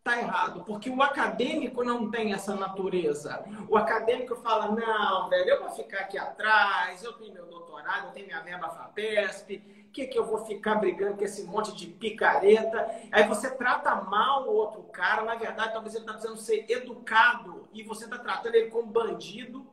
[0.08, 3.43] está errado, porque o acadêmico não tem essa natureza.
[3.67, 8.12] O acadêmico fala: não, velho, eu vou ficar aqui atrás, eu tenho meu doutorado, eu
[8.12, 11.88] tenho minha verba FAPESP, o que, que eu vou ficar brigando com esse monte de
[11.88, 12.89] picareta?
[13.12, 17.67] Aí você trata mal o outro cara, na verdade, talvez ele está precisando ser educado
[17.74, 19.65] e você está tratando ele como bandido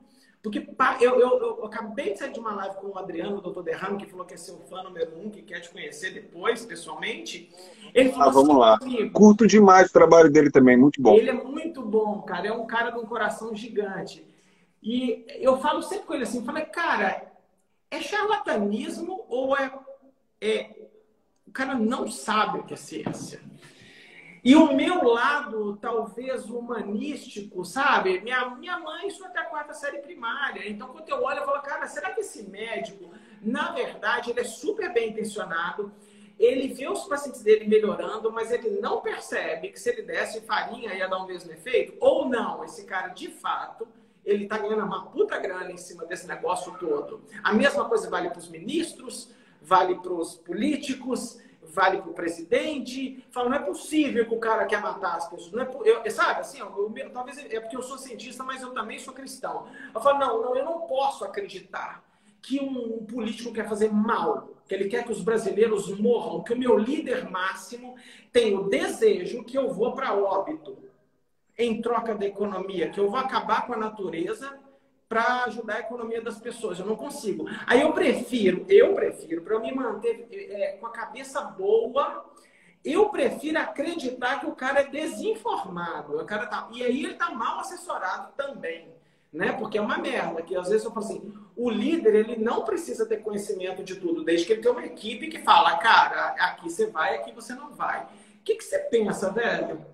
[0.45, 0.69] porque
[1.01, 3.97] eu, eu, eu, acabei de sair de uma live com o Adriano, o doutor Derramo,
[3.97, 7.51] que falou que é seu fã número um, que quer te conhecer depois, pessoalmente.
[7.95, 8.79] Ele falou ah, vamos assim, lá.
[8.79, 11.15] Comigo, Curto demais o trabalho dele também, muito bom.
[11.15, 12.49] Ele é muito bom, cara.
[12.49, 14.23] É um cara de um coração gigante.
[14.83, 17.33] E eu falo sempre com ele assim, falei, cara,
[17.91, 19.73] é charlatanismo ou é,
[20.43, 20.77] é...
[21.49, 23.41] O cara não sabe o que é ciência.
[24.45, 28.21] E o meu lado, talvez humanístico, sabe?
[28.21, 30.69] Minha, minha mãe isso até a quarta série primária.
[30.69, 34.45] Então, quando eu olho, eu falo, cara, será que esse médico, na verdade, ele é
[34.45, 35.91] super bem intencionado?
[36.39, 40.93] Ele vê os pacientes dele melhorando, mas ele não percebe que se ele desse farinha
[40.93, 41.97] ia dar o mesmo efeito?
[41.99, 43.89] Ou não, esse cara, de fato,
[44.27, 47.23] ele está ganhando uma puta grana em cima desse negócio todo.
[47.43, 49.31] A mesma coisa vale para os ministros,
[49.63, 51.41] vale para os políticos,
[51.75, 53.25] vale para o presidente.
[53.31, 55.53] Fala, não é possível que o cara quer matar as pessoas.
[55.53, 58.71] Não é, eu, sabe, assim, eu, eu, talvez é porque eu sou cientista, mas eu
[58.71, 59.67] também sou cristão.
[59.95, 62.03] Eu falo, não, não, eu não posso acreditar
[62.41, 66.59] que um, político quer fazer mal, que ele quer que os brasileiros morram, que o
[66.59, 67.97] meu líder máximo
[68.33, 70.77] tem o desejo que eu vou para óbito
[71.57, 74.59] em troca da economia, que eu vou acabar com a natureza
[75.15, 76.81] para ajudar a economia das pessoas.
[76.81, 77.47] Eu não consigo.
[77.69, 82.29] Aí eu prefiro, eu prefiro, para eu me manter é, com a cabeça boa,
[82.85, 86.17] eu prefiro acreditar que o cara é desinformado.
[86.17, 88.93] O cara tá, e aí ele tá mal assessorado também.
[89.33, 89.53] Né?
[89.53, 93.07] Porque é uma merda, que às vezes eu falo assim, o líder ele não precisa
[93.07, 96.87] ter conhecimento de tudo, desde que ele tenha uma equipe que fala, cara, aqui você
[96.87, 98.03] vai, aqui você não vai.
[98.03, 99.85] O que, que você pensa, velho?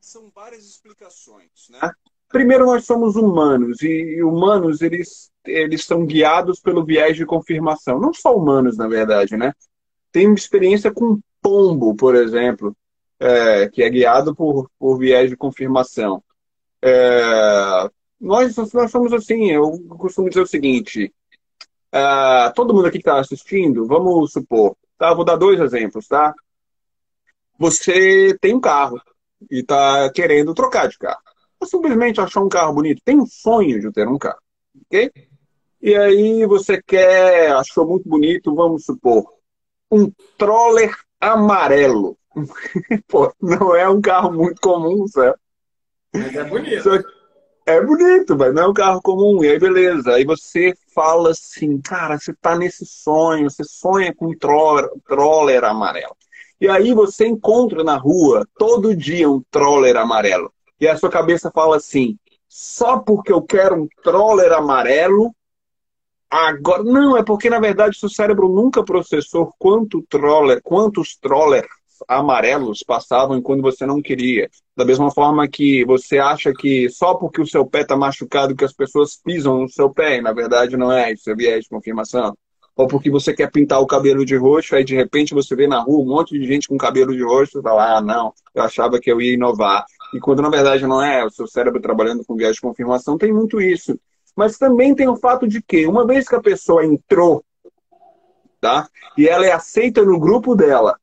[0.00, 1.80] São várias explicações, né?
[2.28, 7.98] Primeiro, nós somos humanos e humanos eles eles são guiados pelo viés de confirmação.
[7.98, 9.52] Não só humanos, na verdade, né?
[10.12, 12.76] Tem uma experiência com pombo, por exemplo,
[13.18, 16.22] é, que é guiado por, por viés de confirmação.
[16.82, 21.12] É, nós, nós somos assim, eu costumo dizer o seguinte:
[21.92, 25.14] é, todo mundo aqui que está assistindo, vamos supor, tá?
[25.14, 26.34] Vou dar dois exemplos, tá?
[27.58, 29.00] Você tem um carro
[29.50, 31.27] e está querendo trocar de carro.
[31.60, 33.02] Ou simplesmente achar um carro bonito.
[33.04, 34.38] Tem um sonho de ter um carro,
[34.86, 35.10] ok?
[35.80, 39.24] E aí você quer, achou muito bonito, vamos supor,
[39.90, 42.16] um troller amarelo.
[43.08, 45.38] Pô, não é um carro muito comum, certo?
[46.12, 47.04] Mas é bonito.
[47.66, 49.44] É bonito, mas não é um carro comum.
[49.44, 50.14] E aí, beleza.
[50.14, 55.62] Aí você fala assim, cara, você tá nesse sonho, você sonha com um troller, troller
[55.64, 56.16] amarelo.
[56.58, 60.50] E aí você encontra na rua todo dia um troller amarelo.
[60.80, 62.16] E a sua cabeça fala assim,
[62.48, 65.34] só porque eu quero um troller amarelo,
[66.30, 66.82] agora.
[66.82, 71.66] Não, é porque na verdade seu cérebro nunca processou quanto troller, quantos trollers
[72.06, 74.48] amarelos passavam quando você não queria.
[74.76, 78.64] Da mesma forma que você acha que só porque o seu pé está machucado que
[78.64, 81.70] as pessoas pisam no seu pé, e na verdade não é, isso é viés de
[81.70, 82.36] confirmação.
[82.76, 85.80] Ou porque você quer pintar o cabelo de roxo, aí de repente você vê na
[85.80, 89.00] rua um monte de gente com cabelo de roxo e fala, ah, não, eu achava
[89.00, 89.84] que eu ia inovar.
[90.14, 93.32] E quando na verdade não é, o seu cérebro trabalhando com viés de confirmação tem
[93.32, 93.98] muito isso.
[94.36, 97.44] Mas também tem o fato de que, uma vez que a pessoa entrou,
[98.60, 98.88] tá?
[99.16, 100.96] E ela é aceita no grupo dela,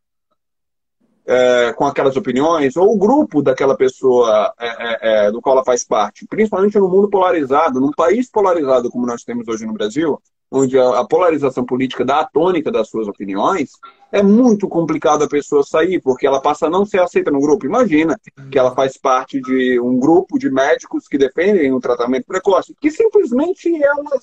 [1.25, 5.65] é, com aquelas opiniões, ou o grupo daquela pessoa é, é, é, do qual ela
[5.65, 10.21] faz parte, principalmente no mundo polarizado, num país polarizado como nós temos hoje no Brasil,
[10.51, 13.71] onde a, polarização política dá a tônica das suas opiniões,
[14.12, 17.65] é muito complicado a pessoa sair, porque ela passa a não ser aceita no grupo.
[17.65, 18.17] Imagina
[18.51, 22.91] que ela faz parte de um grupo de médicos que defendem o tratamento precoce, que
[22.91, 24.19] simplesmente ela,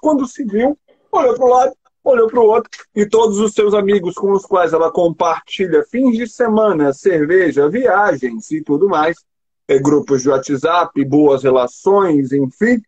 [0.00, 0.76] quando se viu,
[1.12, 1.72] olhou para o lado
[2.04, 6.18] olhou para o outro e todos os seus amigos com os quais ela compartilha fins
[6.18, 9.16] de semana, cerveja, viagens e tudo mais,
[9.66, 12.82] é, grupos de WhatsApp, boas relações, enfim,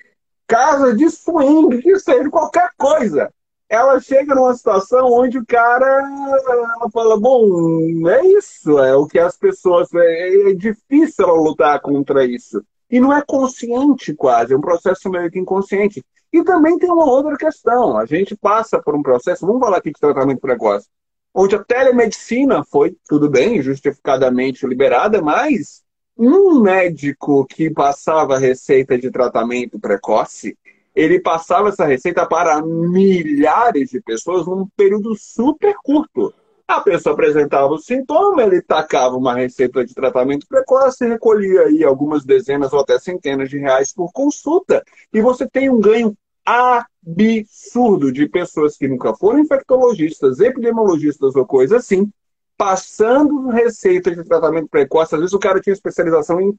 [0.47, 3.33] casa de swing, que seja qualquer coisa.
[3.69, 9.19] Ela chega numa situação onde o cara ela fala, bom, é isso, é o que
[9.19, 9.93] as pessoas.
[9.93, 12.63] É, é difícil ela lutar contra isso.
[12.89, 16.05] E não é consciente quase, é um processo meio que inconsciente.
[16.33, 17.97] E também tem uma outra questão.
[17.97, 20.87] A gente passa por um processo, vamos falar aqui de tratamento precoce,
[21.35, 25.83] onde a telemedicina foi, tudo bem, justificadamente liberada, mas
[26.17, 30.57] um médico que passava receita de tratamento precoce,
[30.95, 36.33] ele passava essa receita para milhares de pessoas num período super curto.
[36.67, 42.25] A pessoa apresentava o sintoma, ele tacava uma receita de tratamento precoce recolhia aí algumas
[42.25, 44.83] dezenas ou até centenas de reais por consulta.
[45.13, 51.77] E você tem um ganho absurdo de pessoas que nunca foram infectologistas, epidemiologistas ou coisa
[51.77, 52.11] assim,
[52.57, 55.15] passando receita de tratamento precoce.
[55.15, 56.59] Às vezes o cara tinha especialização em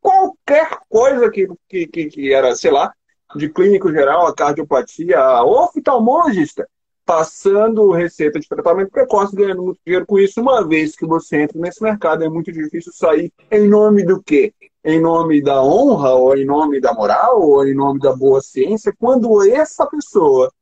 [0.00, 2.92] qualquer coisa que, que, que era, sei lá,
[3.36, 6.68] de clínico geral, a cardiopatia, a oftalmologista
[7.04, 10.40] passando receita de tratamento precoce, ganhando muito dinheiro com isso.
[10.40, 14.52] Uma vez que você entra nesse mercado, é muito difícil sair em nome do quê?
[14.84, 18.94] Em nome da honra, ou em nome da moral, ou em nome da boa ciência,
[18.98, 20.52] quando essa pessoa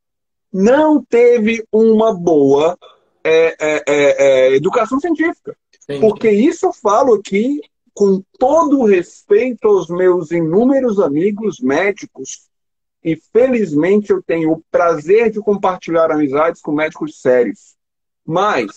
[0.50, 2.78] não teve uma boa
[3.28, 5.56] é, é, é, é educação científica.
[5.80, 6.00] Sim.
[6.00, 7.60] Porque isso eu falo aqui
[7.94, 12.48] com todo o respeito aos meus inúmeros amigos médicos
[13.02, 17.76] e felizmente eu tenho o prazer de compartilhar amizades com médicos sérios.
[18.24, 18.68] Mas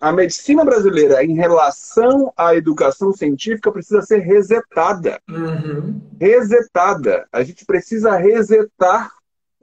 [0.00, 5.20] a medicina brasileira, em relação à educação científica, precisa ser resetada.
[5.28, 6.00] Uhum.
[6.18, 7.26] Resetada.
[7.30, 9.10] A gente precisa resetar.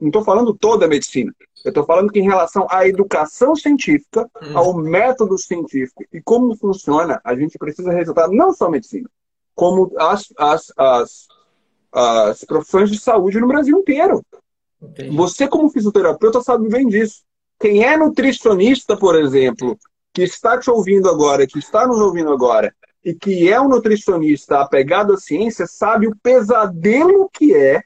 [0.00, 1.32] Não estou falando toda a medicina.
[1.64, 4.58] Eu estou falando que em relação à educação científica, uhum.
[4.58, 9.08] ao método científico e como funciona, a gente precisa resetar não só a medicina,
[9.54, 11.28] como as, as, as
[11.92, 14.24] as profissões de saúde no Brasil inteiro.
[14.80, 15.16] Entendi.
[15.16, 17.22] Você, como fisioterapeuta, sabe bem disso.
[17.58, 19.76] Quem é nutricionista, por exemplo,
[20.12, 22.72] que está te ouvindo agora, que está nos ouvindo agora,
[23.04, 27.82] e que é um nutricionista apegado à ciência, sabe o pesadelo que é,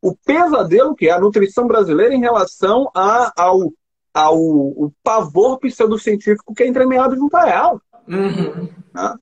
[0.00, 3.72] o pesadelo que é a nutrição brasileira em relação a, ao,
[4.14, 7.80] ao o pavor pseudocientífico que é entremeado junto a ela.
[8.06, 8.68] Uhum.
[8.94, 9.14] Né?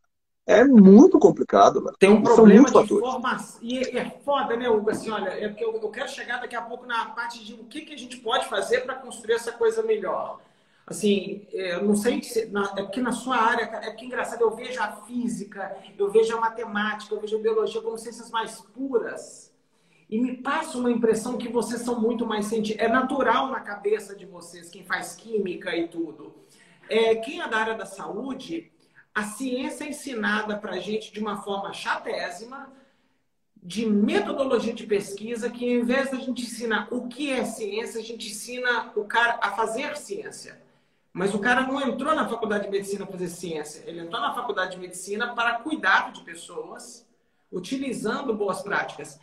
[0.46, 1.96] É muito complicado, velho.
[1.98, 3.58] Tem um problema de formação.
[3.60, 4.90] E é foda, né, Hugo?
[4.90, 7.64] Assim, olha, é porque eu, eu quero chegar daqui a pouco na parte de o
[7.64, 10.38] que, que a gente pode fazer para construir essa coisa melhor.
[10.86, 12.46] Assim, é, eu não sei se.
[12.46, 16.12] Na, é porque na sua área, é porque é engraçado, eu vejo a física, eu
[16.12, 19.45] vejo a matemática, eu vejo a biologia como ciências mais puras.
[20.08, 22.84] E me passa uma impressão que vocês são muito mais científicos.
[22.84, 26.34] É natural na cabeça de vocês, quem faz química e tudo.
[26.88, 28.70] É, quem é da área da saúde
[29.16, 32.70] a ciência é ensinada para a gente de uma forma chatésima,
[33.56, 38.04] de metodologia de pesquisa, que em vez da gente ensinar o que é ciência, a
[38.04, 40.60] gente ensina o cara a fazer ciência.
[41.14, 43.84] Mas o cara não entrou na faculdade de medicina para fazer ciência.
[43.86, 47.08] Ele entrou na faculdade de medicina para cuidar de pessoas,
[47.50, 49.18] utilizando boas práticas.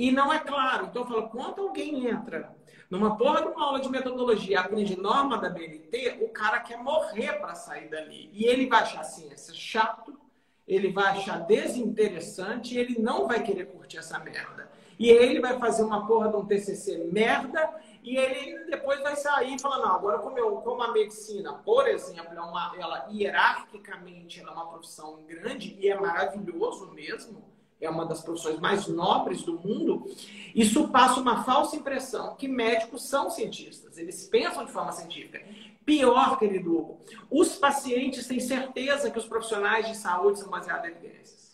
[0.00, 0.86] E não é claro.
[0.86, 2.56] Então eu falo, quando alguém entra
[2.88, 7.34] numa porra de uma aula de metodologia aprende norma da BNT, o cara quer morrer
[7.34, 8.30] para sair dali.
[8.32, 10.18] E ele vai achar ciência chato,
[10.66, 14.70] ele vai achar desinteressante ele não vai querer curtir essa merda.
[14.98, 17.70] E ele vai fazer uma porra de um TCC merda
[18.02, 22.34] e ele depois vai sair falar, não, agora como, eu, como a medicina, por exemplo,
[22.34, 27.49] é uma, ela hierarquicamente ela é uma profissão grande e é maravilhoso mesmo,
[27.80, 30.06] é uma das profissões mais nobres do mundo,
[30.54, 35.42] isso passa uma falsa impressão que médicos são cientistas, eles pensam de forma científica.
[35.84, 37.00] Pior, querido Hugo,
[37.30, 41.50] os pacientes têm certeza que os profissionais de saúde são baseados em evidências.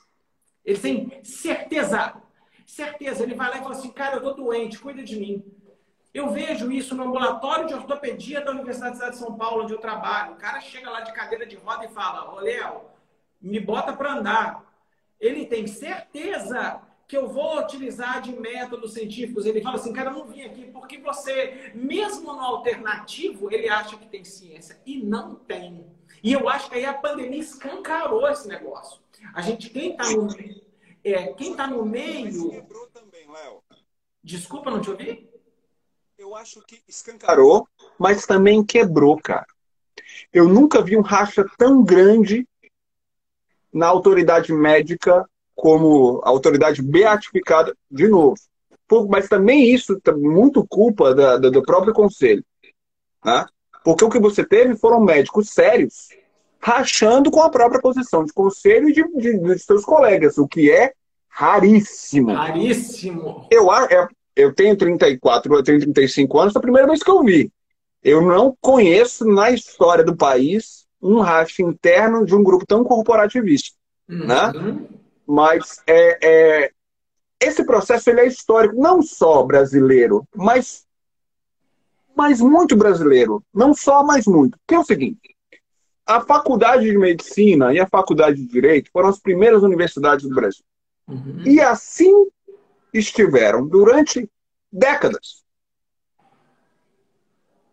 [0.65, 2.15] Eles têm certeza.
[2.67, 3.23] Certeza.
[3.23, 5.45] Ele vai lá e fala assim, cara, eu tô doente, cuida de mim.
[6.13, 10.33] Eu vejo isso no ambulatório de ortopedia da Universidade de São Paulo, onde eu trabalho.
[10.33, 12.81] O cara chega lá de cadeira de roda e fala, ô Léo,
[13.41, 14.66] me bota para andar
[15.21, 19.47] ele tem certeza que eu vou utilizar de métodos científicos.
[19.47, 23.97] Ele fala assim, cara, eu não vim aqui porque você, mesmo no alternativo, ele acha
[23.97, 24.81] que tem ciência.
[24.85, 25.87] E não tem.
[26.23, 29.01] E eu acho que aí a pandemia escancarou esse negócio.
[29.33, 30.29] A gente, quem está no,
[31.05, 32.51] é, quem tá no meio...
[32.51, 33.63] quebrou também, Léo.
[34.23, 35.31] Desculpa, não te ouvi?
[36.19, 39.47] Eu acho que escancarou, mas também quebrou, cara.
[40.33, 42.49] Eu nunca vi um racha tão grande
[43.77, 48.37] na autoridade médica como autoridade beatificada de novo.
[49.09, 52.43] Mas também isso é muito culpa da, da, do próprio conselho.
[53.23, 53.45] Né?
[53.85, 56.09] Porque o que você teve foram médicos sérios
[56.59, 60.71] rachando com a própria posição de conselho e de, de, de seus colegas, o que
[60.71, 60.93] é
[61.29, 62.33] raríssimo.
[62.33, 63.47] Raríssimo.
[63.51, 67.23] Eu, é, eu tenho 34, eu tenho 35 anos, é a primeira vez que eu
[67.23, 67.53] vi.
[68.03, 73.77] Eu não conheço na história do país um racha interno de um grupo tão corporativista.
[74.09, 74.27] Uhum.
[74.27, 74.87] Né?
[75.27, 76.71] Mas é, é,
[77.41, 80.87] esse processo ele é histórico, não só brasileiro, mas,
[82.15, 83.43] mas muito brasileiro.
[83.53, 84.59] Não só, mas muito.
[84.67, 85.37] Que é o seguinte:
[86.07, 90.65] a faculdade de medicina e a faculdade de direito foram as primeiras universidades do Brasil.
[91.09, 91.43] Uhum.
[91.45, 92.29] E assim
[92.93, 94.29] estiveram durante
[94.73, 95.45] décadas.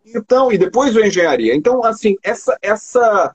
[0.04, 1.54] Então, e depois a engenharia.
[1.54, 3.34] Então, assim, essa, essa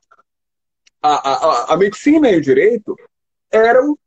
[1.01, 2.95] a, a, a medicina e o direito
[3.51, 3.97] eram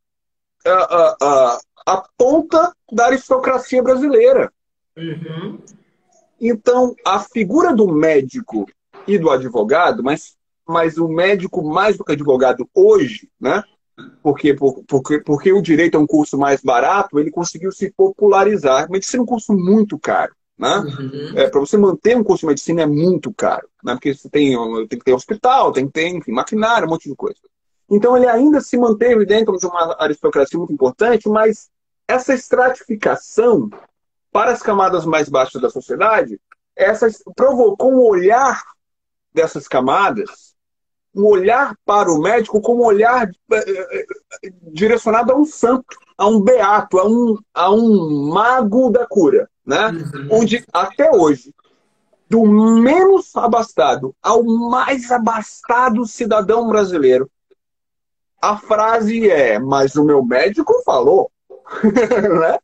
[0.65, 4.53] a, a, a, a ponta da aristocracia brasileira.
[4.97, 5.59] Uhum.
[6.41, 8.67] Então, a figura do médico
[9.07, 10.37] e do advogado, mas,
[10.67, 13.63] mas o médico mais do que advogado hoje, né?
[14.23, 14.55] Porque,
[14.89, 18.91] porque, porque o direito é um curso mais barato, ele conseguiu se popularizar.
[18.91, 20.35] Medicina é um curso muito caro.
[20.63, 20.77] Né?
[20.79, 21.33] Uhum.
[21.35, 23.95] É, para você manter um curso de medicina é muito caro, né?
[23.95, 24.57] porque você tem,
[24.87, 27.41] tem que ter hospital, tem que ter enfim, maquinário, um monte de coisa.
[27.91, 31.69] Então ele ainda se manteve dentro de uma aristocracia muito importante, mas
[32.07, 33.71] essa estratificação
[34.31, 36.41] para as camadas mais baixas da sociedade,
[36.77, 38.63] essa provocou um olhar
[39.35, 40.52] dessas camadas,
[41.15, 44.07] um olhar para o médico como um olhar eh, eh,
[44.45, 49.49] eh, direcionado a um santo, a um beato, a um, a um mago da cura
[49.65, 49.89] né?
[49.89, 50.29] Uhum.
[50.31, 51.55] Onde até hoje,
[52.29, 57.31] do menos abastado ao mais abastado cidadão brasileiro,
[58.41, 61.31] a frase é: Mas o meu médico falou,
[61.83, 62.59] né?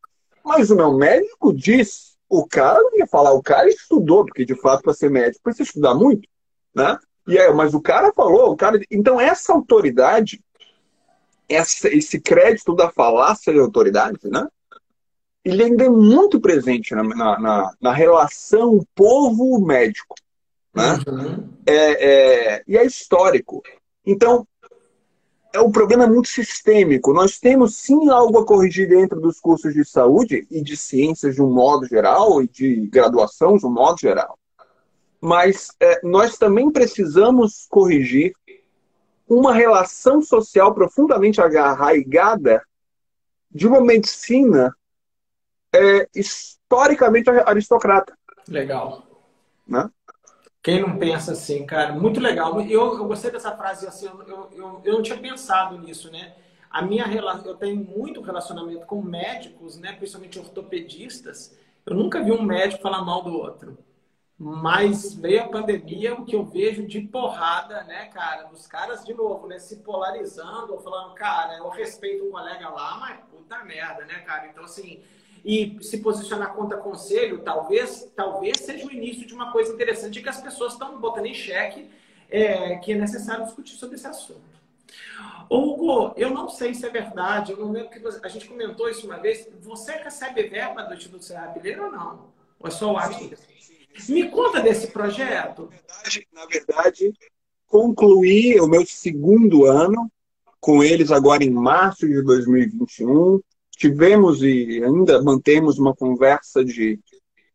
[0.44, 2.08] Mas o meu médico disse.
[2.30, 5.62] O cara não ia falar, o cara estudou, porque de fato para ser médico precisa
[5.62, 6.28] estudar muito,
[6.74, 6.98] né?
[7.28, 8.80] E aí, mas o cara falou, o cara.
[8.90, 10.42] Então essa autoridade,
[11.48, 14.46] essa, esse crédito da falácia de autoridade, né?
[15.44, 20.14] ele ainda é muito presente na, na, na, na relação povo-médico.
[20.74, 20.98] Né?
[21.08, 21.48] Uhum.
[21.66, 23.62] É, é, e é histórico.
[24.04, 24.46] Então,
[25.52, 27.12] é, o problema muito sistêmico.
[27.12, 31.42] Nós temos sim algo a corrigir dentro dos cursos de saúde e de ciências de
[31.42, 34.38] um modo geral e de graduação de um modo geral.
[35.20, 38.32] Mas é, nós também precisamos corrigir
[39.28, 42.62] uma relação social profundamente arraigada
[43.50, 44.74] de uma medicina
[45.74, 48.16] é historicamente aristocrata.
[48.48, 49.06] Legal.
[49.66, 49.90] Né?
[50.62, 52.60] Quem não pensa assim, cara, muito legal.
[52.62, 56.34] Eu, eu gostei dessa frase assim, eu, eu, eu não tinha pensado nisso, né?
[56.70, 57.06] A minha
[57.44, 59.92] eu tenho muito relacionamento com médicos, né?
[59.92, 61.56] Principalmente ortopedistas.
[61.86, 63.78] Eu nunca vi um médico falar mal do outro.
[64.38, 69.12] Mas veio a pandemia, o que eu vejo de porrada, né, cara, dos caras de
[69.12, 74.04] novo, né, se polarizando, ou falando, cara, eu respeito o colega lá, mas puta merda,
[74.04, 74.46] né, cara?
[74.46, 75.02] Então, assim,
[75.44, 80.28] e se posicionar contra conselho, talvez, talvez seja o início de uma coisa interessante que
[80.28, 81.90] as pessoas estão botando em xeque,
[82.30, 84.58] é, que é necessário discutir sobre esse assunto.
[85.50, 88.88] Hugo, eu não sei se é verdade, eu não lembro que você, a gente comentou
[88.88, 89.48] isso uma vez.
[89.62, 92.28] Você recebe verba do Instituto Serra Pilheira ou não?
[92.60, 93.47] Ou é só o Atlas?
[94.08, 95.70] Me conta desse projeto.
[95.70, 97.12] Na verdade, na verdade,
[97.66, 100.10] concluí o meu segundo ano
[100.60, 103.40] com eles agora em março de 2021.
[103.76, 106.98] Tivemos e ainda mantemos uma conversa de,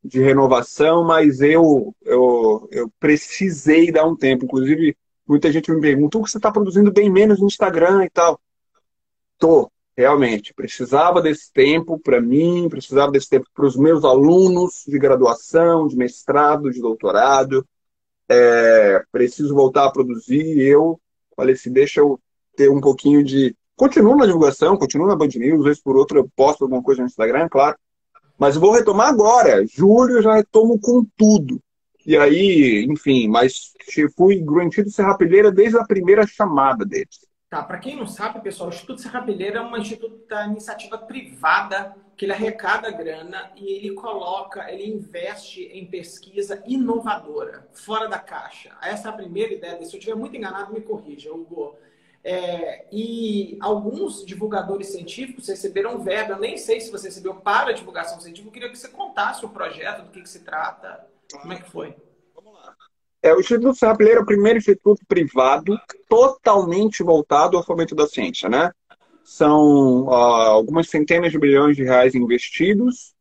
[0.04, 4.46] de renovação, mas eu, eu, eu precisei dar um tempo.
[4.46, 4.96] Inclusive,
[5.28, 8.40] muita gente me pergunta: o que você está produzindo bem menos no Instagram e tal?
[9.38, 10.54] Tô, realmente.
[10.54, 15.96] Precisava desse tempo para mim, precisava desse tempo para os meus alunos de graduação, de
[15.96, 17.66] mestrado, de doutorado.
[18.30, 20.60] É, preciso voltar a produzir.
[20.60, 21.00] Eu
[21.36, 22.20] falei assim: deixa eu
[22.56, 23.56] ter um pouquinho de.
[23.76, 27.08] Continuo na divulgação, continuo na Band News, vez por outra eu posto alguma coisa no
[27.08, 27.76] Instagram, claro.
[28.38, 29.66] Mas vou retomar agora.
[29.66, 31.60] Julho já retomo com tudo.
[32.06, 33.72] E aí, enfim, mas
[34.16, 37.26] fui garantido serrapilheira desde a primeira chamada deles.
[37.54, 42.32] Tá, para quem não sabe, pessoal, o Instituto Serrapilheira é uma iniciativa privada que ele
[42.32, 48.76] arrecada grana e ele coloca, ele investe em pesquisa inovadora, fora da caixa.
[48.82, 49.76] Essa é a primeira ideia.
[49.86, 51.78] Se eu estiver muito enganado, me corrija, Hugo.
[52.24, 56.34] É, e alguns divulgadores científicos receberam verba.
[56.34, 58.48] Eu nem sei se você recebeu para divulgação científica.
[58.48, 61.06] Eu queria que você contasse o projeto, do que, que se trata,
[61.40, 61.96] como é que foi.
[63.24, 68.50] É, o Instituto Serrapilheira é o primeiro instituto privado totalmente voltado ao fomento da ciência,
[68.50, 68.70] né?
[69.24, 73.14] São algumas centenas de bilhões de reais investidos.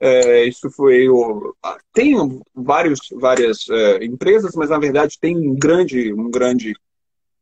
[0.00, 1.54] É, isso foi o,
[1.92, 2.16] tem
[2.54, 6.74] vários, várias é, empresas, mas na verdade tem um grande, um grande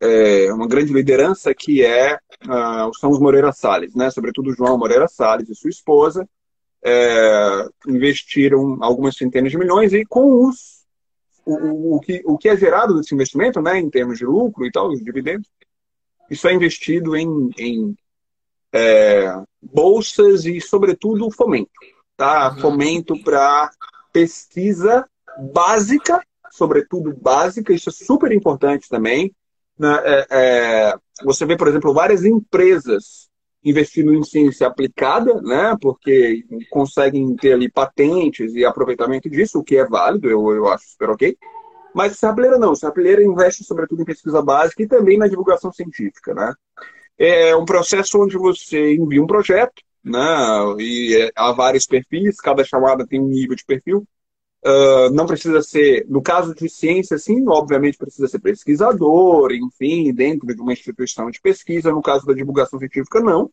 [0.01, 4.11] é, uma grande liderança que é uh, são os Moreira Salles, né?
[4.11, 6.29] Sobretudo João Moreira Salles e sua esposa
[6.85, 10.78] é, investiram algumas centenas de milhões e com os
[11.49, 14.70] o, o, que, o que é gerado desse investimento, né, em termos de lucro e
[14.70, 15.49] tal, os dividendos,
[16.30, 17.96] isso é investido em, em
[18.72, 21.70] é, bolsas e, sobretudo, fomento.
[22.16, 22.53] Tá?
[22.53, 22.59] Uhum.
[22.59, 23.70] Fomento para
[24.12, 25.09] pesquisa
[25.53, 29.34] básica, sobretudo básica, isso é super importante também,
[29.78, 30.94] né, é, é,
[31.24, 33.28] você vê, por exemplo, várias empresas
[33.65, 39.77] investindo em ciência aplicada, né, porque conseguem ter ali patentes e aproveitamento disso, o que
[39.77, 41.37] é válido, eu, eu acho super ok.
[41.95, 46.55] Mas Sapeleira não, Sapeleira investe sobretudo em pesquisa básica e também na divulgação científica, né.
[47.19, 50.19] É um processo onde você envia um projeto, né,
[50.79, 54.07] e é, há vários perfis, cada chamada tem um nível de perfil,
[54.65, 60.53] Uh, não precisa ser, no caso de ciência, sim, obviamente precisa ser pesquisador, enfim, dentro
[60.53, 61.93] de uma instituição de pesquisa.
[61.93, 63.51] No caso da divulgação científica, não.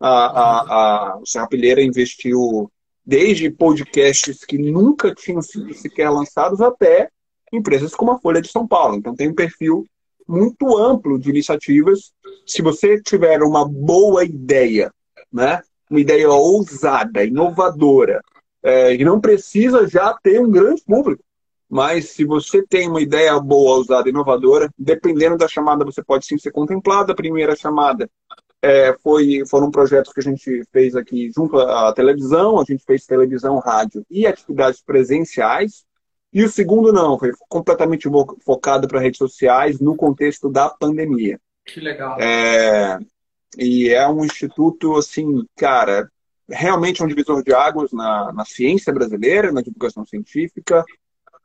[0.00, 2.70] A, a, a, Serrapilheira investiu
[3.04, 7.10] desde podcasts que nunca tinham sido sequer lançados até
[7.52, 8.96] empresas como a Folha de São Paulo.
[8.96, 9.84] Então tem um perfil
[10.26, 12.12] muito amplo de iniciativas.
[12.46, 14.92] Se você tiver uma boa ideia,
[15.30, 15.60] né,
[15.90, 18.22] uma ideia ousada, inovadora,
[18.62, 21.22] é, e não precisa já ter um grande público.
[21.68, 26.36] Mas se você tem uma ideia boa, usada, inovadora, dependendo da chamada, você pode sim
[26.36, 27.12] ser contemplado.
[27.12, 28.10] A primeira chamada
[28.60, 33.06] é, foi, foram projetos que a gente fez aqui junto à televisão, a gente fez
[33.06, 35.84] televisão, rádio e atividades presenciais.
[36.32, 38.08] E o segundo não, foi completamente
[38.44, 41.40] focado para redes sociais no contexto da pandemia.
[41.64, 42.20] Que legal.
[42.20, 42.98] É,
[43.58, 46.10] e é um instituto, assim, cara,
[46.50, 50.84] realmente é um divisor de águas na, na ciência brasileira, na divulgação científica.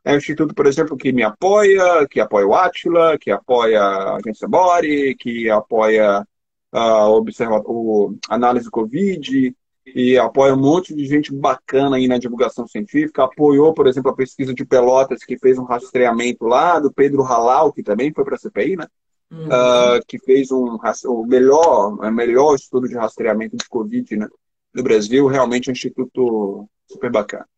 [0.04, 4.16] É um instituto, por exemplo, que me apoia, que apoia o Atila, que apoia a
[4.16, 6.26] agência Bore, que apoia
[6.72, 9.54] a observa o análise Covid,
[9.86, 13.24] e apoia um monte de gente bacana aí na divulgação científica.
[13.24, 17.72] Apoiou, por exemplo, a pesquisa de Pelotas, que fez um rastreamento lá, do Pedro Halal,
[17.72, 18.86] que também foi para a CPI, né?
[19.30, 19.46] Uhum.
[19.46, 24.28] Uh, que fez um, o melhor, o melhor estudo de rastreamento de Covid, né?
[24.76, 27.48] Do Brasil, realmente é um instituto super bacana.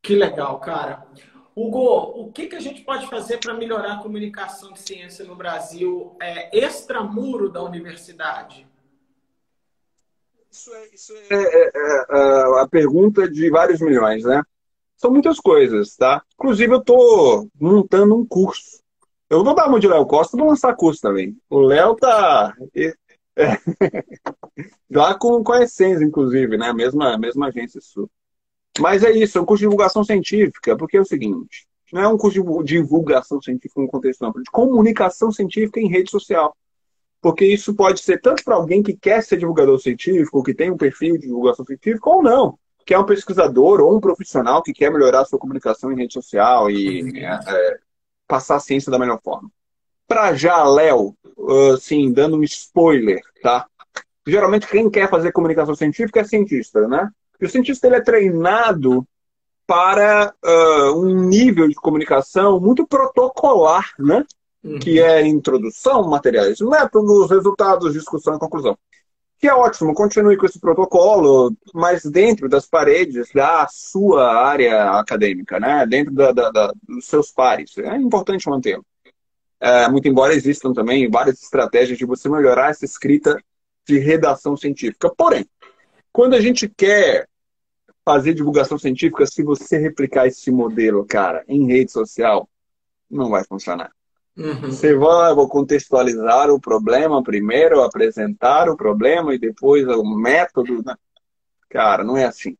[0.00, 1.04] Que legal, cara.
[1.54, 5.34] Hugo, o que, que a gente pode fazer para melhorar a comunicação de ciência no
[5.34, 8.66] Brasil é, extramuro da universidade?
[10.50, 14.42] Isso é, isso é, é, é, é a pergunta de vários milhões, né?
[14.96, 16.22] São muitas coisas, tá?
[16.34, 18.80] Inclusive, eu estou montando um curso.
[19.28, 21.36] Eu vou dar uma de Léo Costa, vou lançar curso também.
[21.50, 22.54] O Léo tá.
[23.38, 23.56] É.
[24.90, 26.72] Lá com, com a Essência, inclusive, né?
[26.72, 28.10] Mesma, mesma agência sua.
[28.80, 32.08] Mas é isso, é um curso de divulgação científica, porque é o seguinte, não é
[32.08, 36.54] um curso de divulgação científica no contexto amplo, é de comunicação científica em rede social.
[37.20, 40.76] Porque isso pode ser tanto para alguém que quer ser divulgador científico, que tem um
[40.76, 44.90] perfil de divulgação científica, ou não, que é um pesquisador ou um profissional que quer
[44.90, 47.78] melhorar a sua comunicação em rede social e é, é,
[48.26, 49.50] passar a ciência da melhor forma.
[50.08, 51.14] Pra já, Léo,
[51.74, 53.66] assim, dando um spoiler, tá?
[54.26, 57.10] Geralmente quem quer fazer comunicação científica é cientista, né?
[57.40, 59.06] E o cientista ele é treinado
[59.66, 64.24] para uh, um nível de comunicação muito protocolar, né?
[64.64, 64.78] Uhum.
[64.78, 68.76] Que é introdução, materiais, métodos, resultados, discussão e conclusão.
[69.38, 75.60] Que é ótimo, continue com esse protocolo, mas dentro das paredes da sua área acadêmica,
[75.60, 75.86] né?
[75.86, 77.76] Dentro da, da, da dos seus pares.
[77.78, 78.84] É importante mantê-lo.
[79.60, 83.42] É, muito embora existam também várias estratégias de você melhorar essa escrita
[83.86, 85.10] de redação científica.
[85.16, 85.46] Porém,
[86.12, 87.28] quando a gente quer
[88.04, 92.48] fazer divulgação científica, se você replicar esse modelo, cara, em rede social,
[93.10, 93.90] não vai funcionar.
[94.36, 94.70] Uhum.
[94.70, 100.82] Você vai vou contextualizar o problema primeiro, apresentar o problema e depois o método.
[100.84, 100.94] Né?
[101.68, 102.56] Cara, não é assim.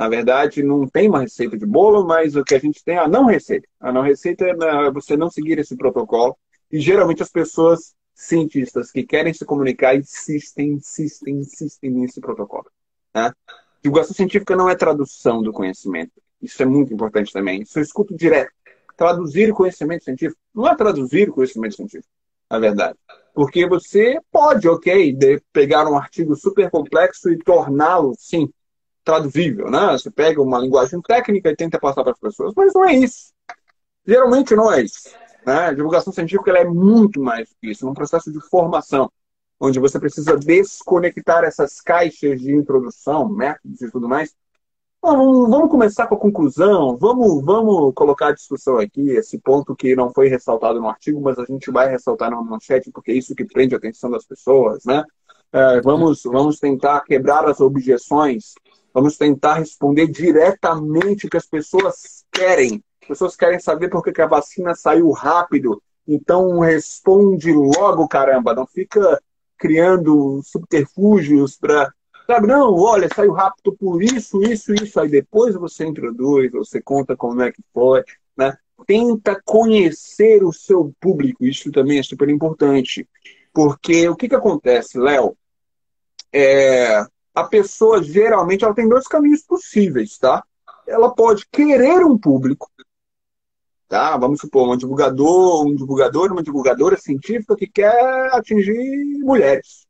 [0.00, 3.00] Na verdade, não tem uma receita de bolo, mas o que a gente tem é
[3.00, 3.68] a não receita.
[3.78, 6.38] A não receita é você não seguir esse protocolo.
[6.72, 12.64] E geralmente as pessoas cientistas que querem se comunicar insistem, insistem, insistem nesse protocolo.
[13.14, 13.30] Né?
[13.82, 16.12] Divulgação científica não é tradução do conhecimento.
[16.40, 17.60] Isso é muito importante também.
[17.60, 18.52] Isso eu escuto direto.
[18.96, 22.08] Traduzir conhecimento científico não é traduzir conhecimento científico,
[22.50, 22.98] na verdade.
[23.34, 25.14] Porque você pode, ok,
[25.52, 28.50] pegar um artigo super complexo e torná-lo, sim,
[29.10, 29.92] traduzível, né?
[29.92, 33.32] Você pega uma linguagem técnica e tenta passar para as pessoas, mas não é isso.
[34.06, 35.10] Geralmente não é isso.
[35.44, 35.54] Né?
[35.54, 39.10] A divulgação científica é muito mais do que isso, é um processo de formação
[39.60, 44.34] onde você precisa desconectar essas caixas de introdução, métodos e tudo mais.
[45.02, 49.94] Vamos, vamos começar com a conclusão, vamos, vamos colocar a discussão aqui, esse ponto que
[49.94, 53.34] não foi ressaltado no artigo, mas a gente vai ressaltar na manchete, porque é isso
[53.34, 55.04] que prende a atenção das pessoas, né?
[55.52, 58.54] É, vamos, vamos tentar quebrar as objeções,
[58.94, 62.82] vamos tentar responder diretamente o que as pessoas querem.
[63.02, 68.66] As pessoas querem saber por que a vacina saiu rápido, então responde logo, caramba, não
[68.66, 69.20] fica
[69.58, 71.92] criando subterfúgios para.
[72.26, 75.00] Sabe, não, olha, saiu rápido por isso, isso, isso.
[75.00, 78.04] Aí depois você introduz, você conta como é que foi,
[78.36, 78.56] né?
[78.86, 83.06] Tenta conhecer o seu público, isso também é super importante.
[83.52, 85.36] Porque o que, que acontece, Léo?
[86.32, 87.04] É,
[87.34, 90.44] a pessoa geralmente ela tem dois caminhos possíveis, tá?
[90.86, 92.70] Ela pode querer um público,
[93.90, 94.16] Tá?
[94.16, 99.84] Vamos supor, um divulgador, um divulgador, uma divulgadora científica que quer atingir mulheres.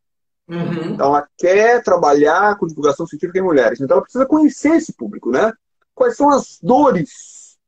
[0.48, 0.94] Uhum.
[0.94, 3.78] Então, ela quer trabalhar com divulgação científica em mulheres.
[3.78, 5.52] Então, ela precisa conhecer esse público, né?
[5.94, 7.58] Quais são as dores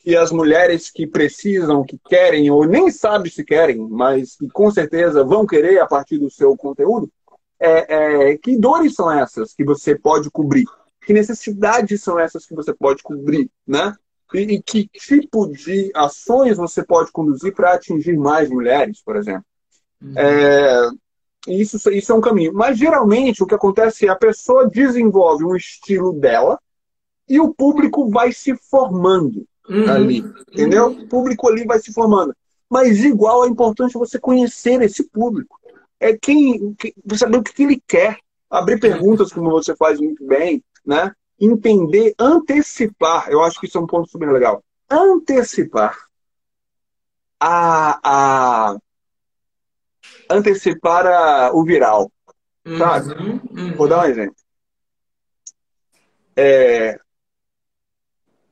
[0.00, 4.68] que as mulheres que precisam, que querem, ou nem sabem se querem, mas que com
[4.72, 7.08] certeza vão querer a partir do seu conteúdo,
[7.58, 10.64] é, é, que dores são essas que você pode cobrir?
[11.04, 13.94] Que necessidades são essas que você pode cobrir, né?
[14.34, 19.44] E, que tipo de ações você pode conduzir para atingir mais mulheres, por exemplo.
[20.02, 20.14] Uhum.
[20.16, 20.90] É,
[21.48, 22.52] isso, isso é um caminho.
[22.52, 26.58] Mas geralmente o que acontece é a pessoa desenvolve um estilo dela
[27.28, 29.90] e o público vai se formando uhum.
[29.90, 30.24] ali.
[30.52, 30.88] Entendeu?
[30.88, 32.34] O público ali vai se formando.
[32.68, 35.56] Mas igual é importante você conhecer esse público.
[35.98, 38.18] É quem, quem saber o que ele quer.
[38.48, 41.12] Abrir perguntas, como você faz muito bem, né?
[41.38, 44.64] entender, antecipar, eu acho que isso é um ponto super legal.
[44.90, 45.96] Antecipar
[47.38, 48.76] a, a
[50.30, 52.10] antecipar a, o viral.
[52.78, 53.12] Sabe?
[53.14, 53.76] Uhum, uhum.
[53.76, 54.36] Vou dar um exemplo.
[56.34, 56.98] É,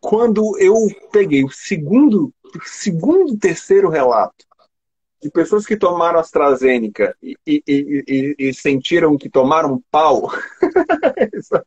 [0.00, 0.74] quando eu
[1.10, 2.32] peguei o segundo,
[2.62, 4.46] segundo, terceiro relato
[5.24, 10.30] de pessoas que tomaram AstraZeneca e, e, e, e sentiram que tomaram pau,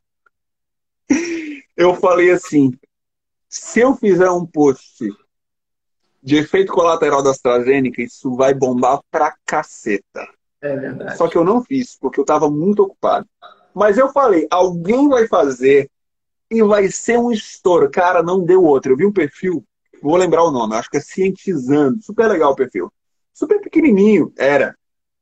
[1.76, 2.70] eu falei assim:
[3.48, 5.08] se eu fizer um post
[6.22, 10.24] de efeito colateral da AstraZeneca, isso vai bombar pra caceta.
[10.62, 11.16] É verdade.
[11.16, 13.26] Só que eu não fiz, porque eu estava muito ocupado.
[13.74, 15.90] Mas eu falei: alguém vai fazer
[16.48, 17.90] e vai ser um estouro.
[17.90, 18.92] Cara, não deu outro.
[18.92, 19.64] Eu vi um perfil,
[20.00, 22.00] vou lembrar o nome, acho que é Cientizando.
[22.04, 22.88] Super legal o perfil.
[23.38, 24.76] Super pequenininho, era.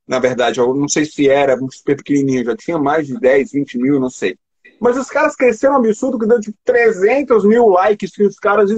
[0.07, 3.77] Na verdade, eu não sei se era super pequenininho, já tinha mais de 10, 20
[3.77, 4.35] mil, não sei.
[4.81, 8.71] Mas os caras cresceram um absurdo que deu de 300 mil likes que os caras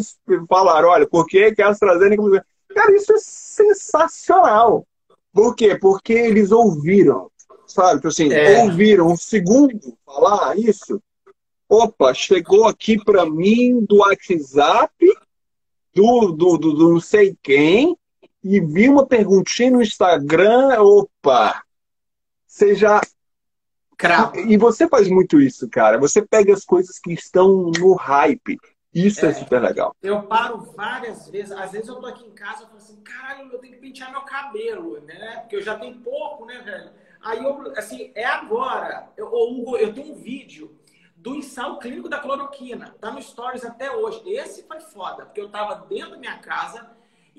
[0.50, 2.46] falaram, olha, por que, que a AstraZeneca...
[2.76, 4.86] Cara, isso é sensacional.
[5.32, 5.78] Por quê?
[5.78, 7.32] Porque eles ouviram,
[7.66, 7.96] sabe?
[7.96, 8.62] Tipo assim, é.
[8.64, 11.02] ouviram um segundo falar isso.
[11.70, 14.94] Opa, chegou aqui para mim do WhatsApp,
[15.96, 17.96] do, do, do, do não sei quem,
[18.44, 21.64] e vi uma perguntinha no Instagram, opa,
[22.46, 23.02] você já
[24.00, 24.40] Cravo.
[24.40, 25.98] E você faz muito isso, cara.
[25.98, 28.58] Você pega as coisas que estão no hype.
[28.94, 29.94] Isso é, é, super legal.
[30.02, 31.52] Eu paro várias vezes.
[31.52, 34.10] Às vezes eu tô aqui em casa e falo assim, caralho, eu tenho que pentear
[34.10, 35.40] meu cabelo, né?
[35.42, 36.92] Porque eu já tenho pouco, né, velho?
[37.22, 39.10] Aí eu, assim, é agora.
[39.18, 40.74] Eu, Hugo, eu tenho um vídeo
[41.18, 42.96] do ensaio clínico da cloroquina.
[43.02, 44.22] Tá no Stories até hoje.
[44.32, 46.90] Esse foi foda, porque eu tava dentro da minha casa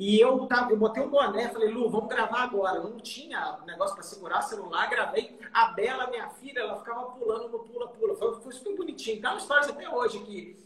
[0.01, 2.81] e eu, tava, eu botei um boné, falei, Lu, vamos gravar agora.
[2.81, 5.39] Não tinha negócio para segurar celular, gravei.
[5.53, 8.17] A Bela, minha filha, ela ficava pulando no pula-pula.
[8.17, 9.21] Foi, foi super bonitinho.
[9.21, 10.57] Tá Stories até hoje aqui.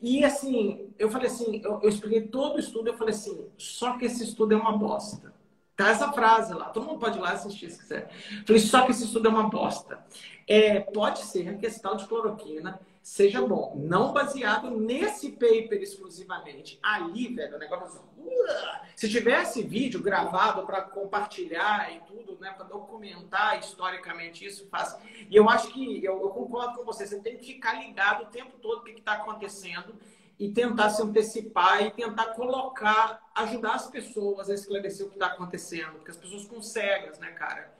[0.00, 3.98] E assim, eu falei assim, eu, eu expliquei todo o estudo, eu falei assim, só
[3.98, 5.30] que esse estudo é uma bosta.
[5.76, 8.10] Tá essa frase lá, todo mundo pode ir lá assistir se quiser.
[8.46, 10.02] Falei, só que esse estudo é uma bosta.
[10.48, 16.78] É, pode ser que esse tal de cloroquina seja bom, não baseado nesse paper exclusivamente.
[16.82, 18.00] Ali, velho, o negócio.
[18.18, 24.96] Uh, se tivesse vídeo gravado para compartilhar e tudo, né, para documentar historicamente isso, faz.
[25.30, 27.06] E eu acho que eu, eu, concordo com você.
[27.06, 29.94] Você tem que ficar ligado o tempo todo o que está acontecendo
[30.38, 35.26] e tentar se antecipar e tentar colocar, ajudar as pessoas a esclarecer o que está
[35.26, 37.79] acontecendo, porque as pessoas ficam cegas, né, cara?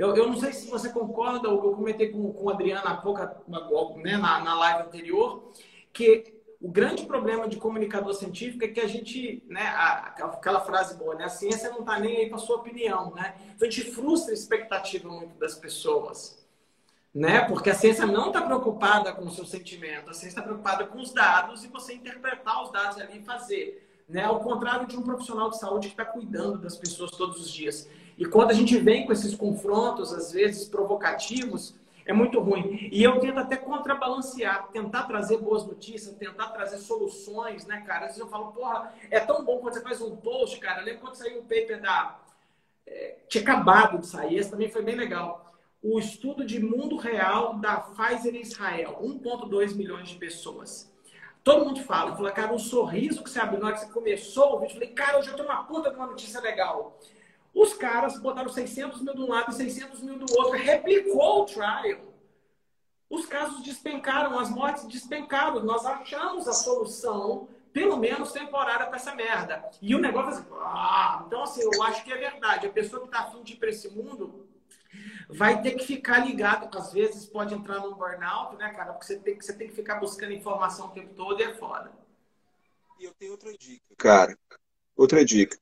[0.00, 3.98] Eu, eu não sei se você concorda, eu comentei com, com a Adriana há pouco,
[3.98, 5.52] né, na, na live anterior,
[5.92, 11.16] que o grande problema de comunicador científico é que a gente, né, aquela frase boa,
[11.16, 13.34] né, a ciência não está nem aí para sua opinião, né?
[13.54, 16.42] Então a gente frustra a expectativa muito das pessoas,
[17.14, 17.42] né?
[17.42, 20.98] Porque a ciência não está preocupada com o seu sentimento, a ciência está preocupada com
[20.98, 24.24] os dados e você interpretar os dados ali e fazer, né?
[24.24, 27.86] Ao contrário de um profissional de saúde que está cuidando das pessoas todos os dias.
[28.20, 32.90] E quando a gente vem com esses confrontos, às vezes provocativos, é muito ruim.
[32.92, 38.00] E eu tento até contrabalancear, tentar trazer boas notícias, tentar trazer soluções, né, cara?
[38.00, 40.82] Às vezes eu falo, porra, é tão bom quando você faz um post, cara.
[40.82, 42.20] Lembra quando saiu o paper da.
[42.86, 45.54] É, tinha acabado de sair, esse também foi bem legal.
[45.82, 50.92] O estudo de mundo real da Pfizer em Israel, 1,2 milhões de pessoas.
[51.42, 54.56] Todo mundo fala, fala, cara, um sorriso que você abriu na hora que você começou
[54.56, 56.98] o vídeo, falei, cara, hoje eu tenho uma puta de uma notícia legal.
[57.54, 60.58] Os caras botaram 600 mil de um lado e 600 mil do outro.
[60.58, 62.10] Replicou o trial.
[63.08, 65.64] Os casos despencaram, as mortes despencaram.
[65.64, 69.68] Nós achamos a solução, pelo menos temporária, para essa merda.
[69.82, 71.24] E o negócio assim, ah!
[71.26, 72.68] então assim, eu acho que é verdade.
[72.68, 74.48] A pessoa que está afim de ir para esse mundo
[75.28, 76.76] vai ter que ficar ligado.
[76.78, 78.92] Às vezes pode entrar num burnout, né, cara?
[78.92, 81.90] Porque você tem, você tem que ficar buscando informação o tempo todo e é foda.
[83.00, 83.82] E eu tenho outra dica.
[83.96, 84.38] Cara,
[84.96, 85.58] outra dica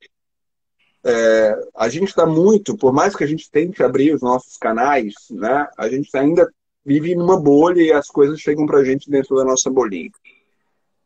[1.03, 5.13] é, a gente está muito, por mais que a gente tente abrir os nossos canais,
[5.31, 6.51] né, a gente ainda
[6.85, 10.11] vive numa bolha e as coisas chegam para a gente dentro da nossa bolinha.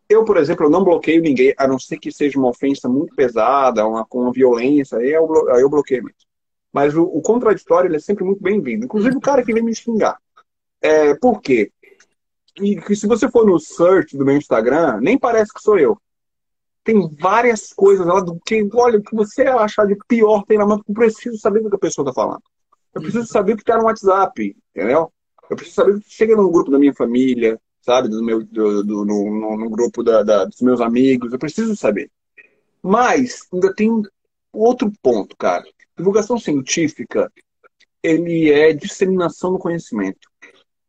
[0.10, 3.86] Eu, por exemplo, não bloqueio ninguém, a não ser que seja uma ofensa muito pesada,
[3.86, 6.18] uma, com violência, aí eu, aí eu bloqueio mesmo.
[6.72, 8.86] Mas o, o contraditório é sempre muito bem-vindo.
[8.86, 10.18] Inclusive o cara que vem me xingar.
[10.82, 11.72] É, por quê?
[12.60, 15.98] E que se você for no search do meu Instagram, nem parece que sou eu
[16.84, 20.66] tem várias coisas lá do que, olha, o que você achar de pior tem na
[20.66, 22.44] mão, eu preciso saber do que a pessoa está falando.
[22.94, 25.12] Eu preciso saber o que está no WhatsApp, entendeu?
[25.50, 28.10] Eu preciso saber o que chega no grupo da minha família, sabe?
[28.10, 31.32] Do meu, do, do no, no, no, grupo da, da, dos meus amigos.
[31.32, 32.12] Eu preciso saber.
[32.82, 33.90] Mas ainda tem
[34.52, 35.64] outro ponto, cara.
[35.98, 37.32] Divulgação científica,
[38.02, 40.30] ele é disseminação do conhecimento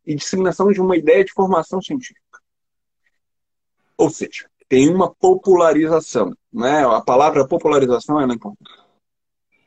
[0.05, 2.20] e disseminação de uma ideia de formação científica.
[3.97, 6.37] Ou seja, tem uma popularização.
[6.53, 6.85] Né?
[6.85, 8.72] A palavra popularização é importante.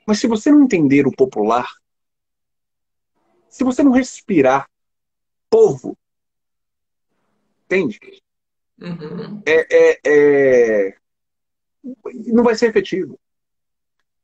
[0.05, 1.66] Mas se você não entender o popular,
[3.49, 4.70] se você não respirar
[5.49, 5.97] povo,
[7.64, 8.22] entende?
[8.82, 9.41] Uhum.
[9.45, 10.97] É, é, é...
[12.26, 13.18] Não vai ser efetivo.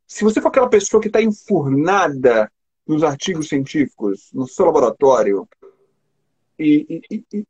[0.05, 2.51] Se você for aquela pessoa que está enfurnada
[2.85, 5.47] nos artigos científicos, no seu laboratório,
[6.63, 7.45] e, e,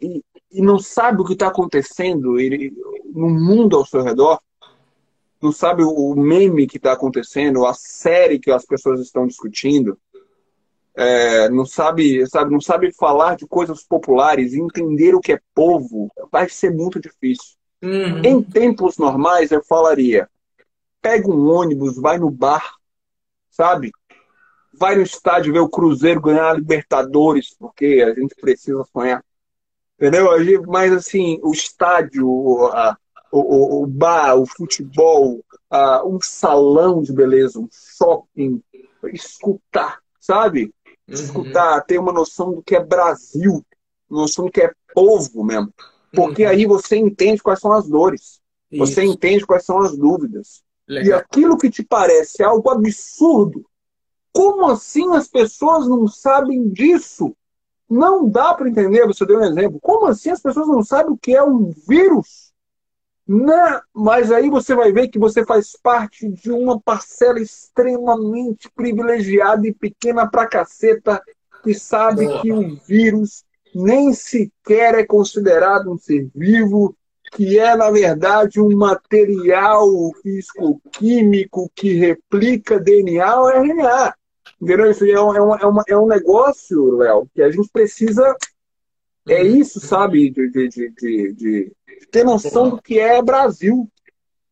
[0.00, 2.72] e, e não sabe o que está acontecendo ele,
[3.12, 4.40] no mundo ao seu redor,
[5.40, 9.98] não sabe o meme que está acontecendo, a série que as pessoas estão discutindo,
[10.96, 16.10] é, não sabe, sabe, não sabe falar de coisas populares, entender o que é povo,
[16.30, 17.56] vai ser muito difícil.
[17.82, 18.22] Uhum.
[18.24, 20.28] Em tempos normais, eu falaria:
[21.02, 22.76] pega um ônibus, vai no bar,
[23.50, 23.92] sabe?
[24.78, 29.24] Vai no estádio ver o Cruzeiro ganhar a Libertadores, porque a gente precisa sonhar.
[29.98, 30.28] Entendeu?
[30.66, 32.96] Mas assim, o estádio, a,
[33.30, 38.62] o, o, bar, o futebol, a, um salão de beleza, um shopping,
[39.12, 40.72] escutar, sabe?
[41.08, 41.14] Uhum.
[41.14, 43.64] Escutar, ter uma noção do que é Brasil,
[44.10, 45.72] noção do que é povo mesmo.
[46.12, 46.50] Porque uhum.
[46.50, 48.40] aí você entende quais são as dores.
[48.70, 48.86] Isso.
[48.86, 50.62] Você entende quais são as dúvidas.
[50.86, 51.06] Legal.
[51.06, 53.64] E aquilo que te parece algo absurdo,
[54.34, 57.34] como assim as pessoas não sabem disso?
[57.88, 59.78] Não dá para entender, você deu um exemplo.
[59.80, 62.52] Como assim as pessoas não sabem o que é um vírus?
[63.26, 69.68] Não, mas aí você vai ver que você faz parte de uma parcela extremamente privilegiada
[69.68, 71.22] e pequena pra caceta
[71.62, 76.96] que sabe que o vírus nem sequer é considerado um ser vivo,
[77.32, 79.88] que é, na verdade, um material
[80.22, 84.14] físico-químico que replica DNA ou RNA.
[84.60, 84.90] Entendeu?
[84.90, 88.36] Isso é um, é um, é, uma, é um negócio, Léo, que a gente precisa.
[89.28, 90.30] É isso, sabe?
[90.30, 91.72] De, de, de, de
[92.10, 93.90] ter noção do que é Brasil.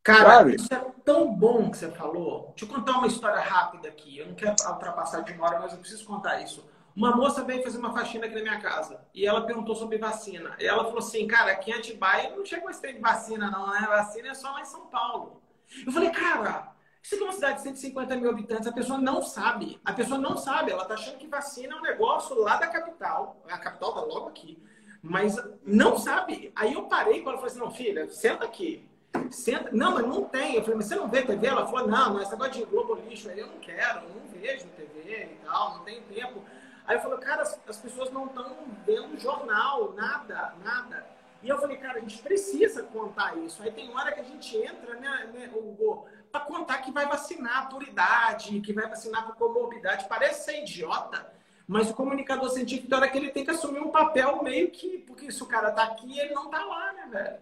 [0.03, 0.57] Cara, sabe?
[0.57, 2.53] isso é tão bom que você falou.
[2.57, 4.19] Deixa eu contar uma história rápida aqui.
[4.19, 6.65] Eu não quero ultrapassar de uma hora, mas eu preciso contar isso.
[6.95, 10.55] Uma moça veio fazer uma faxina aqui na minha casa e ela perguntou sobre vacina.
[10.59, 13.87] E ela falou assim, cara, aqui em Atibaia não esse tempo de vacina não, né?
[13.89, 15.41] Vacina é só lá em São Paulo.
[15.87, 16.73] Eu falei, cara,
[17.03, 19.81] isso aqui uma cidade de 150 mil habitantes, a pessoa não sabe.
[19.85, 23.43] A pessoa não sabe, ela tá achando que vacina é um negócio lá da capital.
[23.51, 24.63] A capital tá logo aqui.
[25.03, 25.37] Mas
[25.67, 26.53] não sabe.
[26.55, 28.89] Aí eu parei com ela e falei assim, não, filha, senta aqui.
[29.31, 29.71] Senta.
[29.73, 30.55] Não, mas não tem.
[30.55, 31.45] Eu falei, mas você não vê TV?
[31.45, 34.29] Ela falou, não, mas esse negócio de Globo lixo aí eu não quero, eu não
[34.29, 36.45] vejo TV e tal, não tenho tempo.
[36.87, 41.07] Aí eu falei, cara, as, as pessoas não estão vendo jornal, nada, nada.
[41.43, 43.61] E eu falei, cara, a gente precisa contar isso.
[43.63, 47.69] Aí tem hora que a gente entra, né, né o, para contar que vai vacinar
[47.69, 50.09] por idade, que vai vacinar por comorbidade.
[50.09, 51.31] Parece ser idiota,
[51.69, 54.99] mas o comunicador científico, na hora que ele tem que assumir um papel meio que.
[54.99, 57.39] Porque se o cara tá aqui, ele não tá lá, né, velho?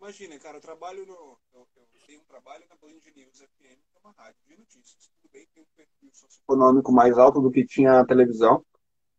[0.00, 1.38] Imagina, cara, eu trabalho no.
[1.54, 5.10] Eu, eu tenho um trabalho na Band News FM, que é uma rádio de notícias.
[5.20, 8.64] Tudo bem, tem um perfil socioeconômico mais alto do que tinha a televisão.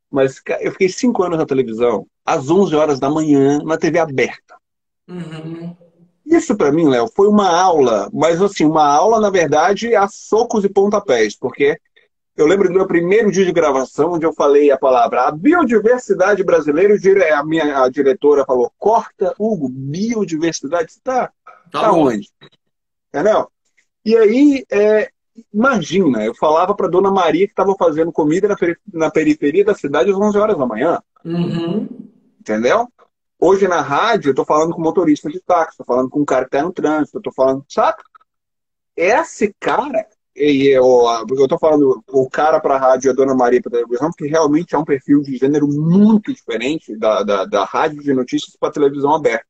[0.09, 4.57] Mas eu fiquei cinco anos na televisão, às 11 horas da manhã, na TV aberta.
[5.07, 5.75] Uhum.
[6.35, 10.63] Isso para mim, Léo, foi uma aula, mas assim, uma aula, na verdade, a socos
[10.65, 11.79] e pontapés, porque
[12.35, 16.43] eu lembro do meu primeiro dia de gravação, onde eu falei a palavra a biodiversidade
[16.43, 21.31] brasileira, e a minha a diretora falou: corta, Hugo, biodiversidade, está
[21.71, 22.29] tá, tá onde?
[23.09, 23.47] Entendeu?
[24.03, 25.09] E aí, é,
[25.53, 28.55] imagina, eu falava para dona Maria que estava fazendo comida na,
[28.91, 30.99] na, periferia da cidade às 11 horas da manhã.
[31.23, 31.87] Uhum.
[32.39, 32.87] Entendeu?
[33.45, 36.45] Hoje na rádio, eu estou falando com motorista de táxi, estou falando com um cara
[36.45, 38.01] que está no trânsito, estou falando, saca?
[38.95, 40.87] Esse cara, e eu,
[41.29, 44.27] eu tô falando o cara para a rádio e a Dona Maria para televisão, porque
[44.27, 48.69] realmente é um perfil de gênero muito diferente da, da, da rádio de notícias para
[48.69, 49.45] a televisão aberta.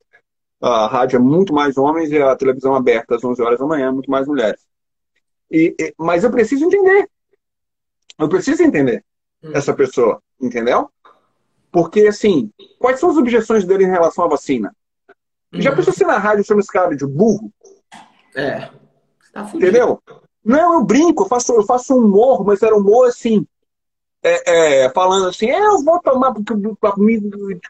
[0.60, 3.90] A rádio é muito mais homens e a televisão aberta às 11 horas da manhã
[3.90, 4.60] é muito mais mulheres.
[5.48, 7.08] E, e mas eu preciso entender.
[8.18, 9.04] Eu preciso entender
[9.40, 9.52] hum.
[9.54, 10.90] essa pessoa, entendeu?
[11.74, 14.72] Porque, assim, quais são as objeções dele em relação à vacina?
[15.52, 15.60] Uhum.
[15.60, 17.52] Já pensou se na rádio chama esse cara de burro?
[18.36, 18.70] É.
[19.32, 20.00] Tá Entendeu?
[20.44, 23.44] Não, eu brinco, eu faço, eu faço humor, mas era humor assim.
[24.22, 26.32] É, é, falando assim, é, eu vou tomar
[26.80, 27.20] para me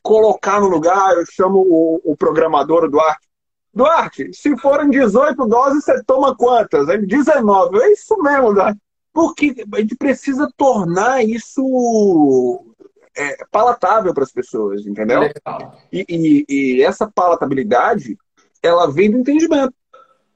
[0.03, 3.27] colocar no lugar, eu chamo o, o programador Duarte.
[3.73, 6.91] Duarte, se forem 18 doses, você toma quantas?
[6.91, 7.79] Ele 19.
[7.79, 8.79] É isso mesmo, Duarte.
[9.15, 11.63] Porque a gente precisa tornar isso
[13.17, 15.23] é, palatável para as pessoas, entendeu?
[15.93, 18.19] E, e, e, essa palatabilidade,
[18.63, 19.75] ela vem do entendimento.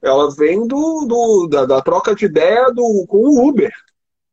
[0.01, 3.73] Ela vem do, do da, da, troca de ideia do, com o Uber,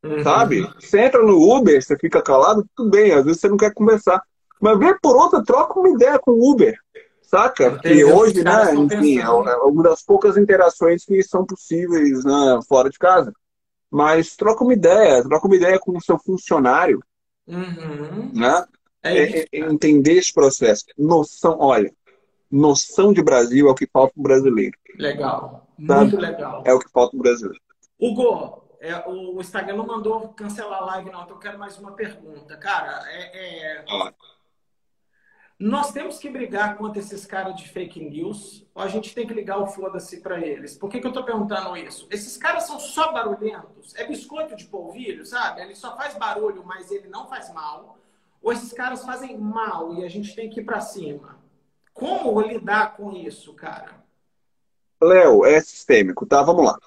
[0.04, 0.22] uhum.
[0.22, 0.62] sabe?
[0.78, 4.22] Você entra no Uber, você fica calado, tudo bem, às vezes você não quer conversar.
[4.60, 6.78] Mas vem por outra, troca uma ideia com o Uber,
[7.20, 7.72] saca?
[7.72, 12.88] Porque hoje, né, enfim, é, é uma das poucas interações que são possíveis né, fora
[12.88, 13.32] de casa.
[13.90, 17.00] Mas troca uma ideia, troca uma ideia com o seu funcionário,
[17.46, 18.30] Uhum.
[18.34, 18.66] Né?
[19.02, 20.84] É, é, é entender esse processo.
[20.98, 21.92] Noção, olha,
[22.50, 24.76] noção de Brasil é o que falta para o brasileiro.
[24.96, 25.68] Legal.
[25.78, 26.62] Muito legal.
[26.64, 27.62] É o que falta para o brasileiro.
[28.00, 31.22] Hugo, é, o Instagram não mandou cancelar a live, não.
[31.22, 32.56] Então eu quero mais uma pergunta.
[32.56, 33.84] Cara, é, é...
[33.88, 34.12] Ah.
[35.58, 39.32] Nós temos que brigar contra esses caras de fake news ou a gente tem que
[39.32, 40.76] ligar o foda-se para eles?
[40.76, 42.06] Por que, que eu tô perguntando isso?
[42.10, 43.94] Esses caras são só barulhentos?
[43.94, 45.62] É biscoito de polvilho, sabe?
[45.62, 47.98] Ele só faz barulho, mas ele não faz mal.
[48.42, 51.38] Ou esses caras fazem mal e a gente tem que ir para cima?
[51.94, 54.04] Como lidar com isso, cara?
[55.02, 56.42] Léo, é sistêmico, tá?
[56.42, 56.78] Vamos lá.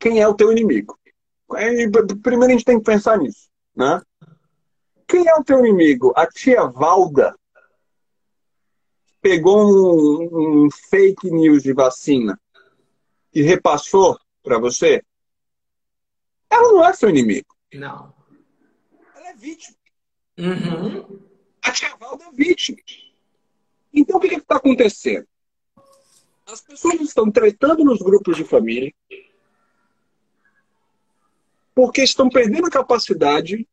[0.00, 0.98] Quem é o teu inimigo?
[2.22, 4.00] Primeiro a gente tem que pensar nisso, né?
[5.06, 6.12] Quem é o teu inimigo?
[6.16, 7.38] A tia Valda
[9.20, 12.40] pegou um, um fake news de vacina
[13.32, 15.02] e repassou para você?
[16.50, 17.54] Ela não é seu inimigo.
[17.72, 18.14] Não.
[19.16, 19.76] Ela é vítima.
[20.38, 21.20] Uhum.
[21.62, 22.78] A tia Valda é vítima.
[23.92, 25.26] Então o que está acontecendo?
[26.46, 28.92] As pessoas estão tretando nos grupos de família
[31.74, 33.66] porque estão perdendo a capacidade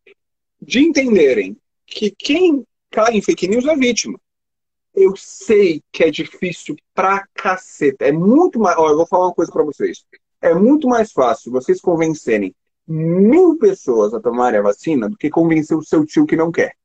[0.61, 4.19] de entenderem que quem cai em fake news é vítima.
[4.93, 8.05] Eu sei que é difícil pra caceta.
[8.05, 8.77] É muito mais.
[8.77, 10.05] Ó, eu vou falar uma coisa para vocês.
[10.41, 12.53] É muito mais fácil vocês convencerem
[12.87, 16.75] mil pessoas a tomarem a vacina do que convencer o seu tio que não quer.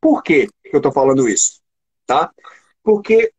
[0.00, 1.60] Por que eu tô falando isso?
[2.04, 2.32] Tá?
[2.82, 3.32] Porque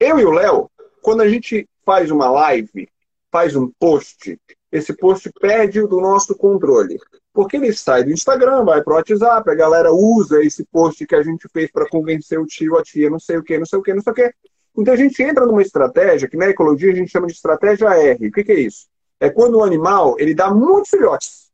[0.00, 0.68] eu e o Léo,
[1.02, 2.88] quando a gente faz uma live,
[3.30, 4.38] faz um post,
[4.72, 6.98] esse post perde do nosso controle.
[7.38, 11.22] Porque ele sai do Instagram, vai pro WhatsApp, a galera usa esse post que a
[11.22, 13.82] gente fez para convencer o tio, a tia, não sei o que, não sei o
[13.82, 14.34] que, não sei o que.
[14.76, 18.26] Então a gente entra numa estratégia que na ecologia a gente chama de estratégia R.
[18.26, 18.88] O que, que é isso?
[19.20, 21.52] É quando o animal ele dá muitos filhotes.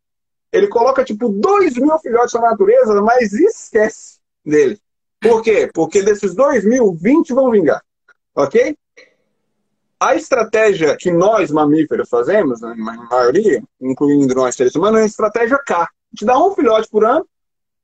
[0.51, 4.81] Ele coloca tipo dois mil filhotes na natureza, mas esquece dele.
[5.21, 5.69] Por quê?
[5.71, 7.85] Porque desses dois mil, 20 vão vingar.
[8.35, 8.75] Ok?
[9.99, 15.59] A estratégia que nós, mamíferos, fazemos, na maioria, incluindo nós seres humanos, é a estratégia
[15.59, 15.83] K.
[15.83, 17.27] A gente dá um filhote por ano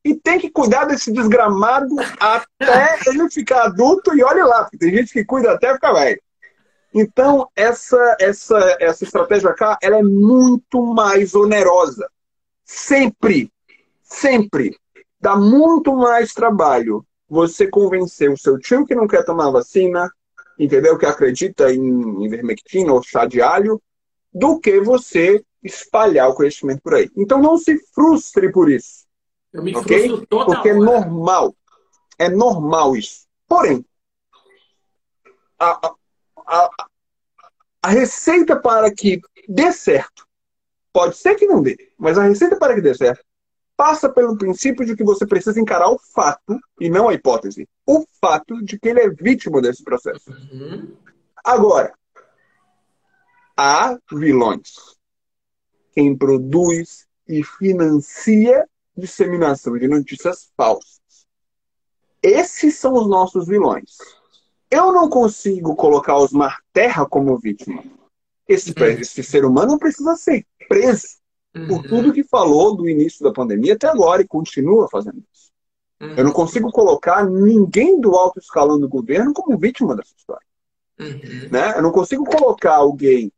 [0.04, 5.12] e tem que cuidar desse desgramado até ele ficar adulto e olhe lá, tem gente
[5.12, 6.20] que cuida até ficar velho.
[6.92, 12.08] Então, essa, essa, essa estratégia K ela é muito mais onerosa.
[12.64, 13.52] Sempre,
[14.02, 14.76] sempre
[15.20, 20.10] dá muito mais trabalho você convencer o seu tio que não quer tomar vacina,
[20.64, 20.98] entendeu?
[20.98, 23.82] Que acredita em ivermectina ou chá de alho,
[24.32, 27.10] do que você espalhar o conhecimento por aí.
[27.16, 29.06] Então não se frustre por isso.
[29.52, 30.08] Eu me ok?
[30.08, 30.84] frustro toda Porque é hora.
[30.84, 31.54] normal.
[32.18, 33.26] É normal isso.
[33.48, 33.84] Porém,
[35.58, 35.96] a, a,
[36.46, 36.70] a,
[37.82, 40.26] a receita para que dê certo,
[40.92, 43.24] pode ser que não dê, mas a receita para que dê certo
[43.80, 48.04] passa pelo princípio de que você precisa encarar o fato, e não a hipótese, o
[48.20, 50.30] fato de que ele é vítima desse processo.
[50.30, 50.94] Uhum.
[51.42, 51.94] Agora,
[53.56, 54.98] há vilões.
[55.94, 61.00] Quem produz e financia disseminação de notícias falsas.
[62.22, 63.96] Esses são os nossos vilões.
[64.70, 67.82] Eu não consigo colocar Osmar Terra como vítima.
[68.46, 71.19] Esse, esse ser humano precisa ser preso
[71.52, 71.82] por Uhum.
[71.82, 75.50] tudo que falou do início da pandemia até agora e continua fazendo isso.
[76.16, 80.46] Eu não consigo colocar ninguém do alto escalão do governo como vítima dessa história.
[80.98, 81.48] Uhum.
[81.50, 81.76] Né?
[81.76, 83.30] Eu não consigo colocar alguém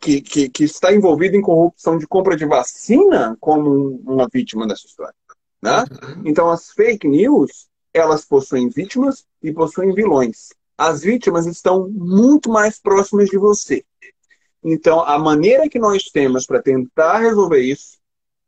[0.00, 4.66] que, que, que está envolvido em corrupção de compra de vacina como um- uma vítima
[4.66, 5.14] dessa história.
[5.60, 5.80] Né?
[5.80, 6.22] Uhum.
[6.24, 10.48] Então, as fake news, elas possuem vítimas e possuem vilões.
[10.78, 13.84] As vítimas estão muito mais próximas de você.
[14.68, 17.98] Então, a maneira que nós temos para tentar resolver isso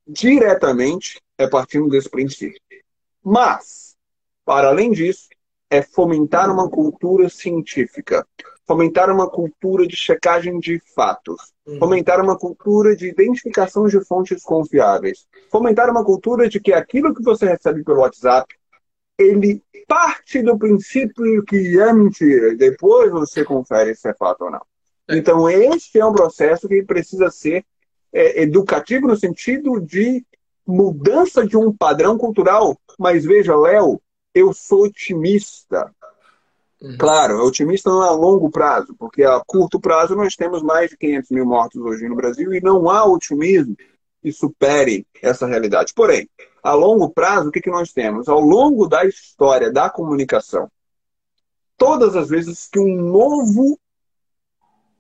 [0.05, 2.61] diretamente é partindo desse princípio.
[3.23, 3.95] Mas,
[4.45, 5.29] para além disso,
[5.71, 8.27] é fomentar uma cultura científica,
[8.67, 11.79] fomentar uma cultura de checagem de fatos, Uhum.
[11.79, 17.23] fomentar uma cultura de identificação de fontes confiáveis, fomentar uma cultura de que aquilo que
[17.23, 18.53] você recebe pelo WhatsApp,
[19.17, 24.51] ele parte do princípio que é mentira, e depois você confere se é fato ou
[24.51, 24.63] não.
[25.09, 25.17] É.
[25.17, 27.65] Então, este é um processo que precisa ser
[28.13, 30.25] é, educativo no sentido de
[30.67, 32.79] mudança de um padrão cultural.
[32.99, 34.01] Mas veja, Léo,
[34.35, 35.91] eu sou otimista.
[36.81, 36.97] Uhum.
[36.99, 40.97] Claro, otimista não é a longo prazo, porque a curto prazo nós temos mais de
[40.97, 43.77] 500 mil mortos hoje no Brasil e não há otimismo
[44.23, 45.93] que supere essa realidade.
[45.95, 46.29] Porém,
[46.63, 48.29] a longo prazo, o que, que nós temos?
[48.29, 50.71] Ao longo da história da comunicação,
[51.77, 53.79] todas as vezes que um novo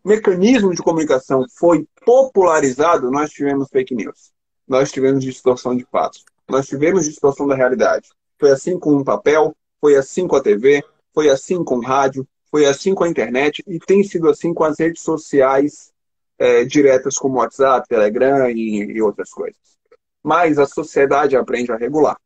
[0.05, 4.33] mecanismo de comunicação foi popularizado, nós tivemos fake news.
[4.67, 6.25] Nós tivemos distorção de fatos.
[6.49, 8.09] Nós tivemos distorção da realidade.
[8.39, 10.83] Foi assim com o papel, foi assim com a TV,
[11.15, 14.65] foi assim com o rádio, foi assim com a internet e tem sido assim com
[14.65, 15.93] as redes sociais
[16.39, 19.59] é, diretas como WhatsApp, Telegram e, e outras coisas.
[20.23, 22.17] Mas a sociedade aprende a regular.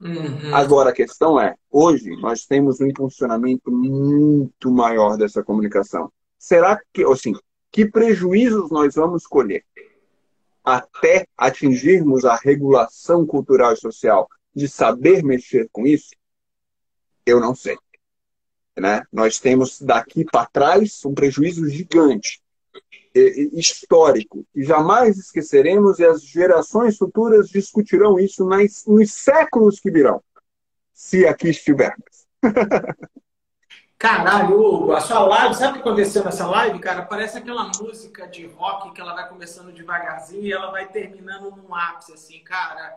[0.00, 0.54] Uhum.
[0.54, 6.10] Agora a questão é, hoje nós temos um impulsionamento muito maior dessa comunicação.
[6.38, 7.34] Será que, assim,
[7.70, 9.64] que prejuízos nós vamos colher
[10.64, 16.10] até atingirmos a regulação cultural e social de saber mexer com isso?
[17.24, 17.76] Eu não sei.
[18.76, 19.02] Né?
[19.12, 22.40] Nós temos daqui para trás um prejuízo gigante,
[23.14, 28.46] histórico, e jamais esqueceremos, e as gerações futuras discutirão isso
[28.86, 30.22] nos séculos que virão,
[30.92, 32.26] se aqui estivermos.
[33.98, 37.02] Caralho, Hugo, a sua live, sabe o que aconteceu nessa live, cara?
[37.02, 41.74] Parece aquela música de rock que ela vai começando devagarzinho e ela vai terminando num
[41.74, 42.96] ápice, assim, cara.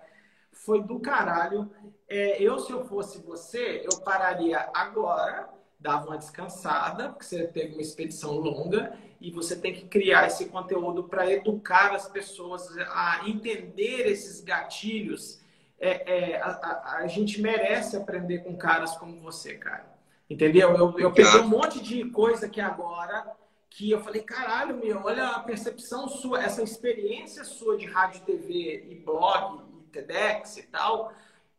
[0.52, 1.72] Foi do caralho.
[2.08, 5.50] É, eu, se eu fosse você, eu pararia agora,
[5.80, 10.46] dava uma descansada, porque você teve uma expedição longa e você tem que criar esse
[10.50, 15.42] conteúdo para educar as pessoas a entender esses gatilhos
[15.80, 19.91] é, é, a, a, a, gente merece aprender com caras como você, cara.
[20.32, 20.74] Entendeu?
[20.78, 23.36] Eu, eu peguei um monte de coisa aqui agora
[23.70, 28.86] que eu falei, caralho, meu, olha a percepção sua, essa experiência sua de rádio, TV
[28.90, 31.12] e blog e TEDx e tal,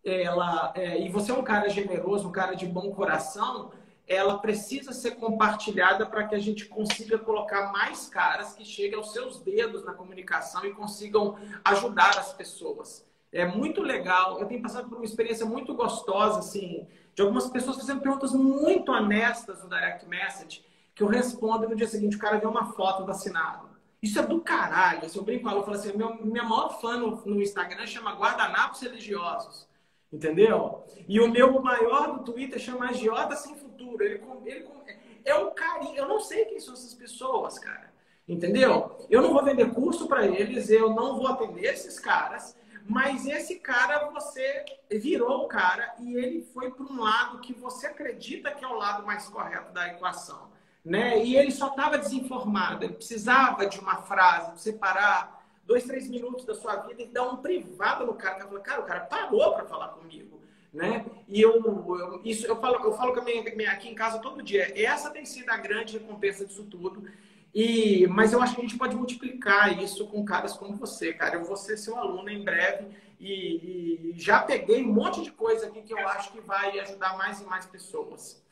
[0.02, 3.72] ela, é, e você é um cara generoso, um cara de bom coração,
[4.06, 9.12] ela precisa ser compartilhada para que a gente consiga colocar mais caras que cheguem aos
[9.12, 13.06] seus dedos na comunicação e consigam ajudar as pessoas.
[13.30, 14.40] É muito legal.
[14.40, 18.92] Eu tenho passado por uma experiência muito gostosa, assim, de algumas pessoas fazendo perguntas muito
[18.92, 22.72] honestas no direct message, que eu respondo e no dia seguinte o cara vê uma
[22.72, 23.70] foto do assinado.
[24.02, 25.08] Isso é do caralho.
[25.08, 28.80] Se eu brinco eu falo assim, meu, minha maior fã no, no Instagram chama Guardanapos
[28.80, 29.68] Religiosos.
[30.12, 30.84] Entendeu?
[31.08, 34.02] E o meu maior do Twitter chama Agiota Sem Futuro.
[34.02, 34.66] Ele, ele,
[35.24, 35.96] é um carinho.
[35.96, 37.92] Eu não sei quem são essas pessoas, cara.
[38.28, 38.96] Entendeu?
[39.08, 42.56] Eu não vou vender curso para eles, eu não vou atender esses caras.
[42.86, 47.86] Mas esse cara, você virou o cara e ele foi para um lado que você
[47.86, 50.50] acredita que é o lado mais correto da equação.
[50.84, 51.24] Né?
[51.24, 56.44] E ele só estava desinformado, ele precisava de uma frase, de separar dois, três minutos
[56.44, 58.44] da sua vida e dar um privado no cara.
[58.44, 60.42] Cara, cara o cara parou para falar comigo.
[60.72, 61.04] Né?
[61.28, 64.42] E eu, eu, isso, eu falo, eu falo com a minha, aqui em casa todo
[64.42, 64.72] dia.
[64.82, 67.04] Essa tem sido a grande recompensa disso tudo.
[67.54, 71.36] E, mas eu acho que a gente pode multiplicar isso com caras como você, cara.
[71.36, 72.86] Eu vou ser seu aluno em breve
[73.20, 77.16] e, e já peguei um monte de coisa aqui que eu acho que vai ajudar
[77.16, 78.42] mais e mais pessoas.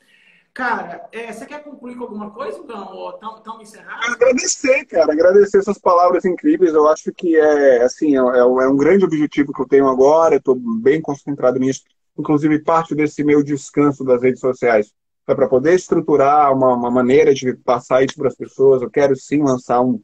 [0.53, 2.93] Cara, é, você quer concluir com alguma coisa, então?
[2.93, 4.03] Ou estamos encerrando?
[4.03, 5.13] Agradecer, cara.
[5.13, 6.73] Agradecer essas palavras incríveis.
[6.73, 10.35] Eu acho que é, assim, é, é, é um grande objetivo que eu tenho agora.
[10.35, 11.83] Estou bem concentrado nisso.
[12.19, 14.93] Inclusive, parte desse meu descanso das redes sociais
[15.27, 18.81] é para poder estruturar uma, uma maneira de passar isso para as pessoas.
[18.81, 20.01] Eu quero sim lançar um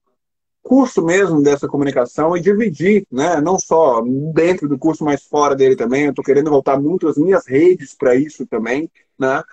[0.61, 3.39] curso mesmo dessa comunicação e dividir, né?
[3.41, 4.01] Não só
[4.33, 6.05] dentro do curso, mas fora dele também.
[6.05, 9.43] Eu estou querendo voltar muito as minhas redes para isso também, né?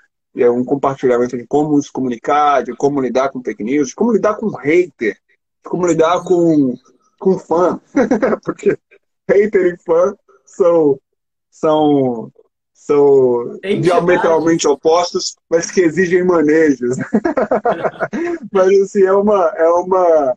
[0.43, 4.13] é um compartilhamento de como se comunicar, de como lidar com fake news, de como
[4.13, 6.77] lidar com hater, de como lidar com,
[7.19, 7.81] com fã.
[8.45, 8.77] Porque
[9.29, 10.99] hater e fã são,
[11.51, 12.33] são,
[12.85, 16.97] são diametralmente opostos, mas que exigem manejos.
[18.53, 20.37] mas assim, é uma, é uma.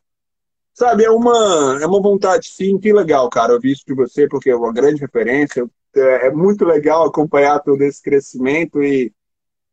[0.74, 4.50] Sabe, é uma, é uma vontade, sim, que legal, cara, ouvir isso de você, porque
[4.50, 5.68] é uma grande referência.
[5.94, 9.12] É, é muito legal acompanhar todo esse crescimento e,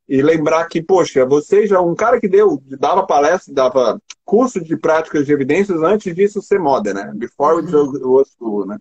[0.08, 4.76] e lembrar que, poxa, você já um cara que deu, dava palestra, dava curso de
[4.76, 7.12] práticas de evidências antes disso ser moda, né?
[7.14, 7.94] Before uhum.
[7.94, 8.78] it was cool, né?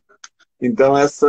[0.59, 1.27] Então essa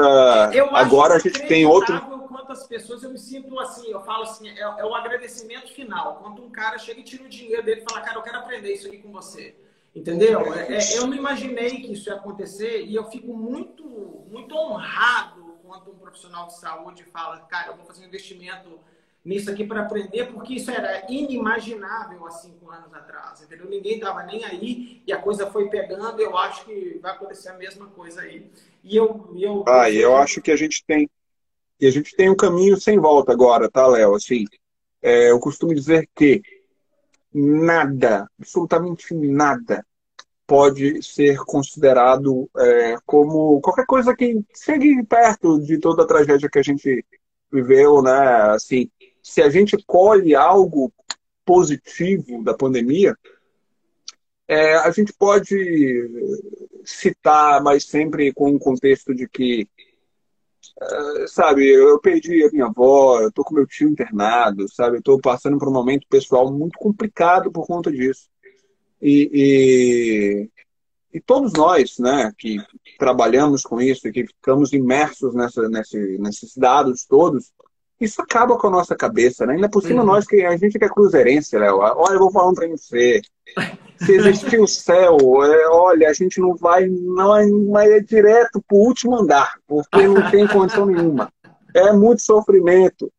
[0.71, 4.61] agora a gente tem outro quantas pessoas eu me sinto assim, eu falo assim, é,
[4.61, 6.17] é o agradecimento final.
[6.23, 8.73] Quando um cara chega e tira o dinheiro dele e fala, cara, eu quero aprender
[8.73, 9.55] isso aqui com você.
[9.95, 10.53] Entendeu?
[10.55, 13.85] É, é, eu não imaginei que isso ia acontecer e eu fico muito,
[14.31, 18.79] muito honrado quando um profissional de saúde fala, cara, eu vou fazer um investimento
[19.25, 23.67] nisso aqui para aprender, porque isso era inimaginável há cinco anos atrás, entendeu?
[23.67, 26.21] Ninguém estava nem aí e a coisa foi pegando.
[26.21, 28.51] Eu acho que vai acontecer a mesma coisa aí.
[28.83, 31.09] E eu, eu, ah, eu, eu acho que a gente tem
[31.85, 34.15] e a gente tem um caminho sem volta agora, tá, Léo?
[34.15, 34.47] Assim,
[35.03, 36.41] é, eu costumo dizer que
[37.31, 39.85] nada, absolutamente nada,
[40.47, 46.59] pode ser considerado é, como qualquer coisa que chegue perto de toda a tragédia que
[46.59, 47.05] a gente
[47.53, 48.53] viveu, né?
[48.55, 48.91] Assim,
[49.23, 50.91] se a gente colhe algo
[51.45, 53.15] positivo da pandemia,
[54.49, 56.11] é, a gente pode
[56.83, 59.69] citar, mas sempre com o contexto de que,
[60.81, 65.03] é, sabe, eu perdi a minha avó, eu tô com meu tio internado, sabe, eu
[65.03, 68.29] tô passando por um momento pessoal muito complicado por conta disso.
[69.01, 70.51] E, e,
[71.17, 72.59] e todos nós, né, que
[72.99, 77.53] trabalhamos com isso, que ficamos imersos nessa, nesse, nesses dados todos,
[78.05, 79.55] isso acaba com a nossa cabeça, né?
[79.55, 80.07] Ainda por cima, uhum.
[80.07, 81.79] nós que a gente que é cruzeirense, Léo.
[81.79, 83.23] Olha, eu vou falar um trem pra você.
[83.99, 88.77] Se existir o céu, é, olha, a gente não vai, não vai é direto pro
[88.77, 91.33] último andar, porque não tem condição nenhuma.
[91.75, 93.11] É muito sofrimento.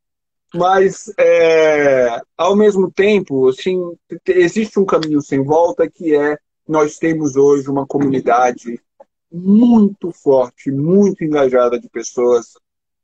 [0.54, 3.82] Mas, é, ao mesmo tempo, assim,
[4.26, 6.38] existe um caminho sem volta que é
[6.68, 8.80] nós temos hoje uma comunidade
[9.32, 12.54] muito forte, muito engajada de pessoas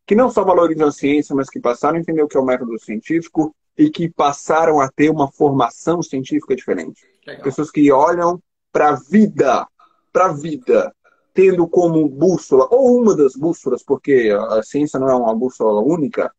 [0.05, 2.45] que não só valorizam a ciência, mas que passaram a entender o que é o
[2.45, 7.01] método científico e que passaram a ter uma formação científica diferente.
[7.25, 7.43] Legal.
[7.43, 8.41] Pessoas que olham
[8.71, 9.67] para a vida,
[10.11, 10.93] para a vida,
[11.33, 16.31] tendo como bússola, ou uma das bússolas, porque a ciência não é uma bússola única,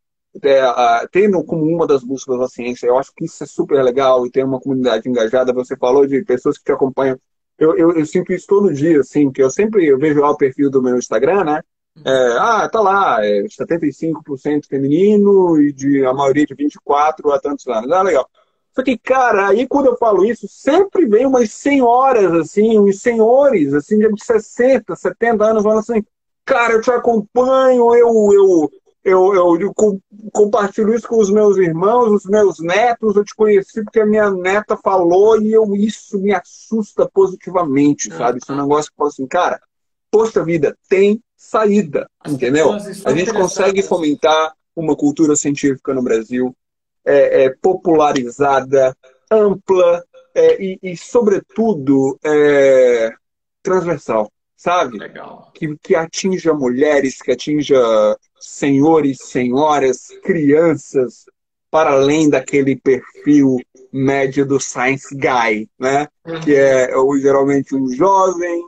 [0.42, 3.82] é, uh, tendo como uma das bússolas a ciência, eu acho que isso é super
[3.82, 5.52] legal e ter uma comunidade engajada.
[5.52, 7.18] Você falou de pessoas que te acompanham.
[7.58, 10.36] Eu, eu, eu sinto isso todo dia, assim, que eu sempre eu vejo lá o
[10.36, 11.62] perfil do meu Instagram, né?
[12.04, 17.66] É, ah, tá lá, é 75% feminino e de, a maioria de 24 a tantos
[17.66, 17.90] anos.
[17.92, 18.28] Ah, legal.
[18.74, 23.74] Só que, cara, aí quando eu falo isso, sempre vem umas senhoras, assim, uns senhores,
[23.74, 26.02] assim, de 60, 70 anos, falando assim,
[26.44, 28.70] cara, eu te acompanho, eu, eu,
[29.04, 29.74] eu, eu, eu
[30.32, 34.30] compartilho isso com os meus irmãos, os meus netos, eu te conheci porque a minha
[34.30, 38.38] neta falou e eu, isso me assusta positivamente, sabe?
[38.38, 39.60] Isso é um negócio que eu falo assim, cara,
[40.12, 42.70] poxa vida, tem saída, As entendeu?
[42.72, 46.54] A gente consegue fomentar uma cultura científica no Brasil
[47.04, 48.94] é, é, popularizada,
[49.30, 53.10] ampla é, e, e, sobretudo, é,
[53.62, 54.98] transversal, sabe?
[54.98, 55.50] Legal.
[55.54, 57.80] Que, que atinja mulheres, que atinja
[58.38, 61.24] senhores, senhoras, crianças,
[61.70, 63.56] para além daquele perfil
[63.90, 66.06] médio do science guy, né?
[66.26, 66.40] Uhum.
[66.40, 66.90] Que é
[67.20, 68.62] geralmente um jovem,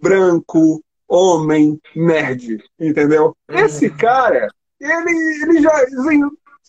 [0.00, 3.36] branco, homem nerd, entendeu?
[3.48, 3.58] Uhum.
[3.58, 4.48] Esse cara,
[4.80, 6.20] ele, ele já, assim,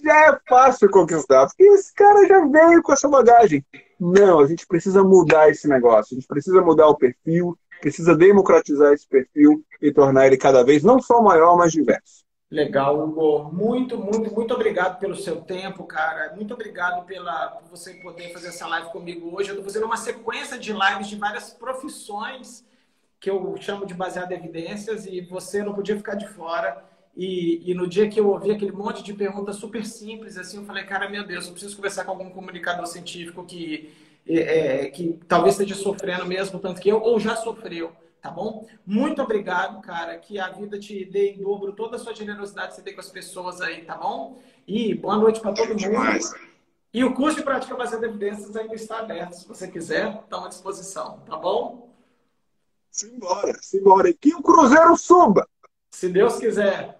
[0.03, 3.65] já é fácil conquistar, porque esse cara já veio com essa bagagem.
[3.99, 8.93] Não, a gente precisa mudar esse negócio, a gente precisa mudar o perfil, precisa democratizar
[8.93, 12.19] esse perfil e tornar ele cada vez não só maior, mas diverso.
[12.51, 13.51] Legal, Hugo.
[13.53, 16.33] Muito, muito, muito obrigado pelo seu tempo, cara.
[16.35, 19.49] Muito obrigado pela, por você poder fazer essa live comigo hoje.
[19.49, 22.65] Eu estou fazendo uma sequência de lives de várias profissões
[23.19, 26.85] que eu chamo de baseado em evidências e você não podia ficar de fora.
[27.15, 30.63] E, e, no dia que eu ouvi aquele monte de perguntas super simples, assim, eu
[30.63, 33.91] falei, cara, meu Deus, eu preciso conversar com algum comunicador científico que,
[34.25, 37.91] é, é, que talvez esteja sofrendo mesmo tanto que eu, ou já sofreu,
[38.21, 38.65] tá bom?
[38.85, 42.75] Muito obrigado, cara, que a vida te dê em dobro toda a sua generosidade que
[42.75, 44.39] você tem com as pessoas aí, tá bom?
[44.65, 45.89] E boa noite para todo mundo.
[46.93, 50.45] E o curso de prática baseada em evidências ainda está aberto, se você quiser, está
[50.45, 51.88] à disposição, tá bom?
[52.91, 54.09] Simbora, simbora.
[54.09, 55.47] E que o Cruzeiro suba.
[55.91, 56.99] Se Deus quiser.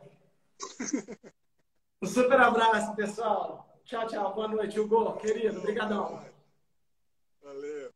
[2.02, 3.80] Um super abraço, pessoal.
[3.84, 4.34] Tchau, tchau.
[4.34, 5.14] Boa noite, Hugo.
[5.18, 6.24] Querido, obrigadão.
[7.42, 7.92] Valeu.